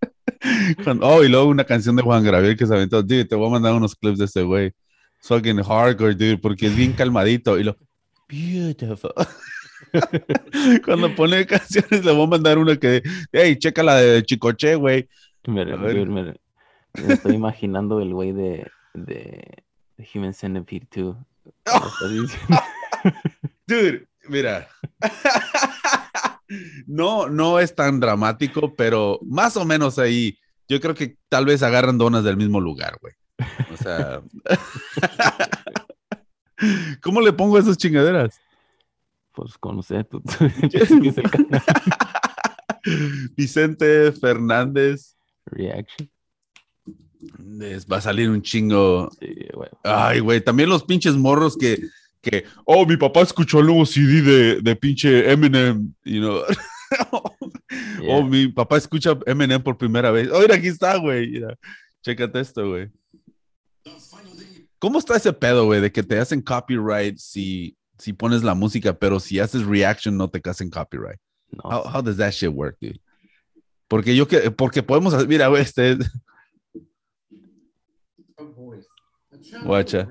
[1.02, 3.04] Oh, y luego una canción de Juan Gabriel que se aventó.
[3.04, 4.72] Dude, te voy a mandar unos clips de ese güey.
[5.22, 7.60] Fucking hardcore, dude, porque es bien calmadito.
[7.60, 7.76] Y lo,
[8.30, 9.12] beautiful.
[10.86, 13.02] Cuando pone canciones, le voy a mandar una que,
[13.32, 15.08] hey, checa la de Chicoche, güey.
[15.48, 19.64] Me, A estoy imaginando el güey de, de
[20.14, 21.16] Human Centipede 2.
[21.64, 22.64] Como está diciendo.
[23.68, 24.68] Dude, mira.
[26.88, 30.36] No, no es tan dramático, pero más o menos ahí.
[30.68, 33.14] Yo creo que tal vez agarran donas del mismo lugar, güey.
[33.72, 34.22] O sea.
[37.04, 38.42] ¿Cómo le pongo esas chingaderas?
[39.40, 40.06] Pues conocer
[40.42, 41.64] el canal
[43.38, 45.16] Vicente Fernández.
[45.46, 46.10] Reaction.
[47.40, 49.10] Les va a salir un chingo.
[49.18, 49.70] Sí, güey.
[49.84, 51.80] Ay, güey, también los pinches morros que,
[52.22, 56.42] que, oh, mi papá escuchó el nuevo CD de, de pinche Eminem, you know.
[58.02, 58.16] Yeah.
[58.16, 60.30] Oh, mi papá escucha Eminem por primera vez.
[60.34, 61.30] Oh, mira, aquí está, güey.
[61.30, 61.58] Mira,
[62.02, 62.90] chécate esto, güey.
[64.80, 68.94] ¿Cómo está ese pedo, güey, de que te hacen copyright si, si pones la música,
[68.98, 71.20] pero si haces reaction no te hacen copyright?
[71.52, 73.00] No, How, how does that shit work, dude?
[73.88, 75.98] Porque yo que, porque podemos, hacer- mira, güey, este,
[79.62, 80.10] Guacha.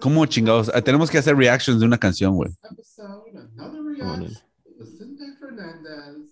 [0.00, 0.70] ¿cómo chingados?
[0.74, 2.50] Ah, tenemos que hacer reactions de una canción, güey.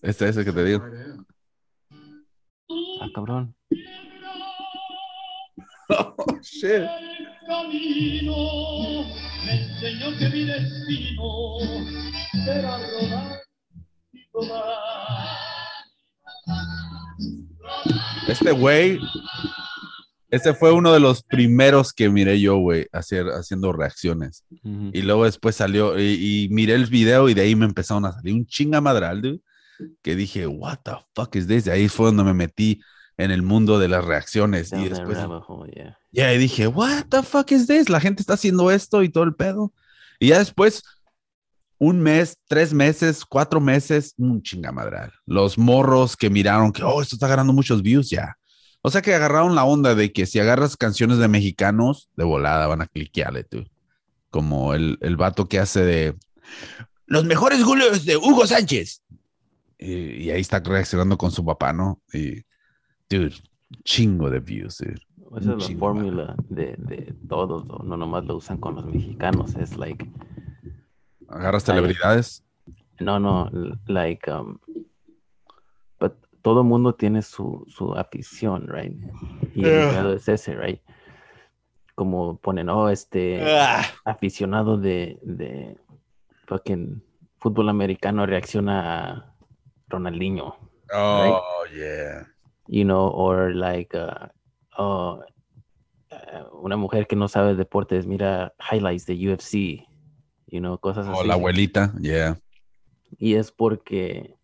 [0.02, 0.82] Este es el que te digo.
[3.00, 3.54] Ah, cabrón.
[5.88, 6.82] Oh, shit.
[7.46, 9.04] Camino
[9.44, 11.58] me enseñó que mi destino
[12.48, 13.40] era rodar
[14.12, 15.36] y rodar.
[18.26, 18.98] Este güey,
[20.28, 24.44] este fue uno de los primeros que miré yo, güey, hacer, haciendo reacciones.
[24.64, 24.90] Ujú.
[24.92, 28.12] Y luego después salió y, y miré el video y de ahí me empezaron a
[28.12, 29.40] salir un chingamadral, dude,
[30.02, 31.68] que dije, what the fuck is this?
[31.68, 32.80] Y ahí fue donde me metí
[33.18, 34.70] en el mundo de las reacciones.
[34.70, 35.98] Down Y después, hole, yeah.
[36.12, 37.88] ya y dije, what the fuck is this?
[37.88, 39.72] La gente está haciendo esto y todo el pedo.
[40.18, 40.82] Y ya después,
[41.78, 45.12] un mes, tres meses, cuatro meses, un chingamadral.
[45.26, 48.36] Los morros que miraron que, oh, esto está agarrando muchos views ya.
[48.82, 52.66] O sea que agarraron la onda de que si agarras canciones de mexicanos, de volada
[52.66, 53.64] van a cliquearle tú.
[54.30, 56.14] Como el, el vato que hace de
[57.06, 59.02] los mejores goles de Hugo Sánchez.
[59.78, 62.00] Y, y ahí está reaccionando con su papá, ¿no?
[62.12, 62.44] Y,
[63.08, 63.34] dude,
[63.84, 65.00] chingo de views, dude.
[65.38, 67.78] Esa es la fórmula de, de todos, ¿no?
[67.84, 69.54] no nomás lo usan con los mexicanos.
[69.56, 70.08] Es like,
[71.28, 72.44] Agarras celebridades.
[73.00, 73.50] no, no,
[73.86, 74.58] like, um,
[75.98, 78.96] but todo mundo tiene su, su afición, right?
[79.54, 80.12] Y el Yeah.
[80.12, 80.80] es ese, right?
[81.96, 83.42] Como ponen, oh, este
[84.04, 85.76] aficionado de, de
[86.46, 87.02] fucking
[87.38, 89.34] fútbol americano reacciona a
[89.88, 90.56] Ronaldinho.
[90.94, 92.26] Oh, yeah.
[92.68, 94.28] You know, or like uh,
[94.78, 95.22] oh,
[96.10, 99.86] uh, una mujer que no sabe deportes mira highlights de UFC,
[100.46, 101.20] you know, cosas O así.
[101.20, 102.38] Oh, la abuelita, yeah.
[103.18, 104.34] Y es porque,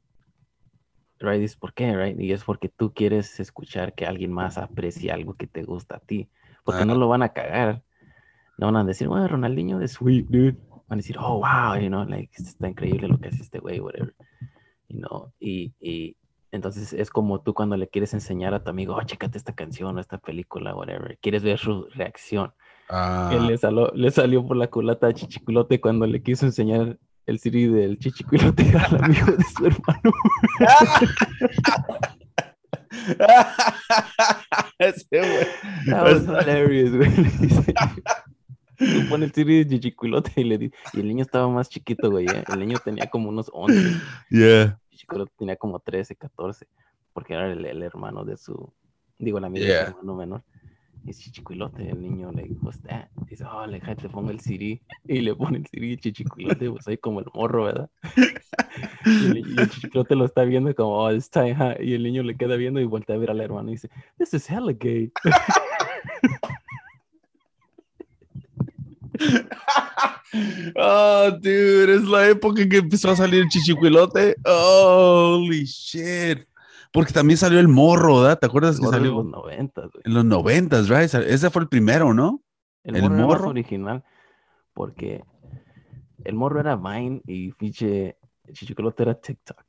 [1.19, 5.11] right, es por qué, right, y es porque tú quieres escuchar que alguien más aprecie
[5.11, 6.29] algo que te gusta a ti,
[6.65, 7.01] porque no Ajá.
[7.01, 7.83] lo van a cagar,
[8.59, 10.57] no van a decir, bueno, Ronaldinho es sweet, dude,
[10.89, 13.81] van a decir, oh, wow, you know, like, está increíble lo que hace este güey,
[13.81, 14.15] whatever,
[14.89, 16.17] you know, y, y
[16.53, 19.97] entonces es como tú cuando le quieres enseñar a tu amigo, oh, chécate esta canción
[19.97, 22.53] o esta película, whatever, quieres ver su reacción.
[22.89, 26.99] Ah, Él le, salió, le salió por la culata a Chichiculote cuando le quiso enseñar
[27.25, 30.13] el CD del Chichiculote al amigo de su hermano.
[34.79, 35.47] Ese güey.
[35.87, 37.11] That was hilarious, güey.
[38.77, 42.11] Tú pone el CD de Chichiculote y le dice, y el niño estaba más chiquito,
[42.11, 42.27] güey.
[42.27, 42.45] ¿eh?
[42.53, 43.99] El niño tenía como unos 11.
[44.29, 44.79] Yeah.
[44.93, 46.67] Chichiculote tenía como 13, 14,
[47.15, 48.73] porque era el, el hermano de su,
[49.19, 49.85] digo, el amigo de Yeah.
[49.85, 50.45] su hermano menor.
[51.05, 52.49] Y es Chichiculote, el niño le
[52.85, 53.09] that?
[53.29, 54.81] Dice, oh, le te pongo el CD.
[55.05, 57.91] Y le pone el CD de Chichiculote, pues ahí como el morro, ¿verdad?
[59.05, 62.23] Y y el Chichiculote lo está viendo como, oh, it's time, huh?" Y el niño
[62.23, 63.89] le queda viendo y voltea a ver al hermano y dice,
[64.19, 65.11] this is hella gay.
[70.77, 74.37] Oh, dude, es la época que empezó a salir el chichicuilote.
[74.47, 76.47] Holy shit.
[76.91, 78.39] Porque también salió el morro, ¿verdad?
[78.39, 81.13] ¿Te acuerdas que salió los noventas, en los noventas, right?
[81.13, 82.43] Ese fue el primero, ¿no?
[82.83, 84.03] El, ¿El morro, original
[84.73, 85.25] porque
[86.25, 88.17] el morro era Vine y pinche
[88.53, 89.65] Chichiculote era TikTok.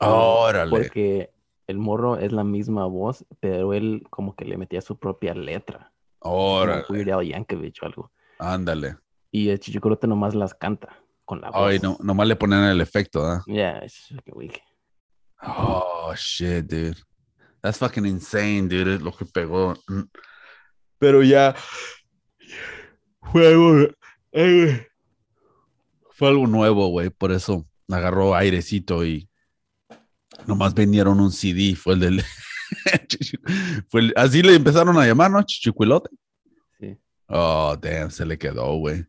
[0.00, 0.70] Órale.
[0.70, 1.30] Porque
[1.66, 5.92] el morro es la misma voz, pero él como que le metía su propia letra.
[6.20, 6.84] Órale.
[6.88, 8.12] Weird Al Yankovic o algo.
[8.38, 8.96] Ándale.
[9.30, 11.68] Y el Chichiculote nomás las canta con la voz.
[11.68, 13.40] Ay, no, nomás le ponen el efecto, ¿verdad?
[13.46, 14.60] Yeah, it's weak.
[15.42, 16.96] Oh, shit, dude.
[17.60, 18.94] That's fucking insane, dude.
[18.94, 19.74] Es lo que pegó.
[19.88, 20.02] Mm.
[20.98, 21.54] Pero ya.
[23.32, 23.72] Fue algo.
[24.32, 24.86] güey.
[26.12, 27.10] Fue algo nuevo, güey.
[27.10, 29.28] Por eso agarró airecito y.
[30.46, 31.74] Nomás vendieron un CD.
[31.76, 32.24] Fue el del.
[33.88, 35.42] fue el- Así le empezaron a llamar, ¿no?
[35.42, 36.10] Chichicuilote.
[37.28, 37.34] Sí.
[37.34, 39.06] Oh, damn, se le quedó, güey.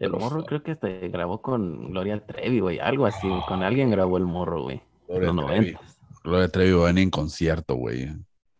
[0.00, 2.78] El Pero morro creo que hasta grabó con Gloria Trevi, güey.
[2.78, 3.28] Algo así.
[3.46, 4.80] Con alguien grabó el morro, güey.
[5.08, 5.76] En Gloria los Trevi.
[6.24, 8.06] Gloria Trevi va a venir en concierto, güey.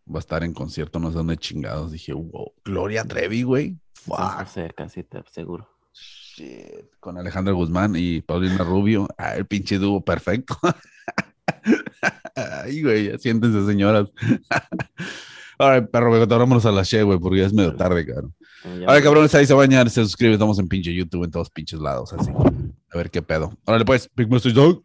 [0.07, 1.91] Va a estar en concierto, no sé dónde chingados.
[1.91, 3.77] Dije, wow, Gloria Trevi, güey.
[3.93, 4.17] Fuck.
[4.17, 5.67] José, casi te seguro.
[5.93, 6.91] Shit.
[6.99, 9.07] Con Alejandra Guzmán y Paulina Rubio.
[9.17, 10.55] Ah, el pinche dúo perfecto.
[12.35, 14.09] Ay, güey, siéntense, señoras.
[15.57, 18.33] Ay, perro, güey, vámonos a la che, güey, porque ya es medio tarde, cabrón.
[18.63, 22.13] Me- cabrones, ahí se bañan, se suscriben, estamos en pinche YouTube, en todos pinches lados,
[22.13, 22.31] así.
[22.93, 23.57] A ver qué pedo.
[23.65, 24.83] Órale, pues, Big Mustard Dog.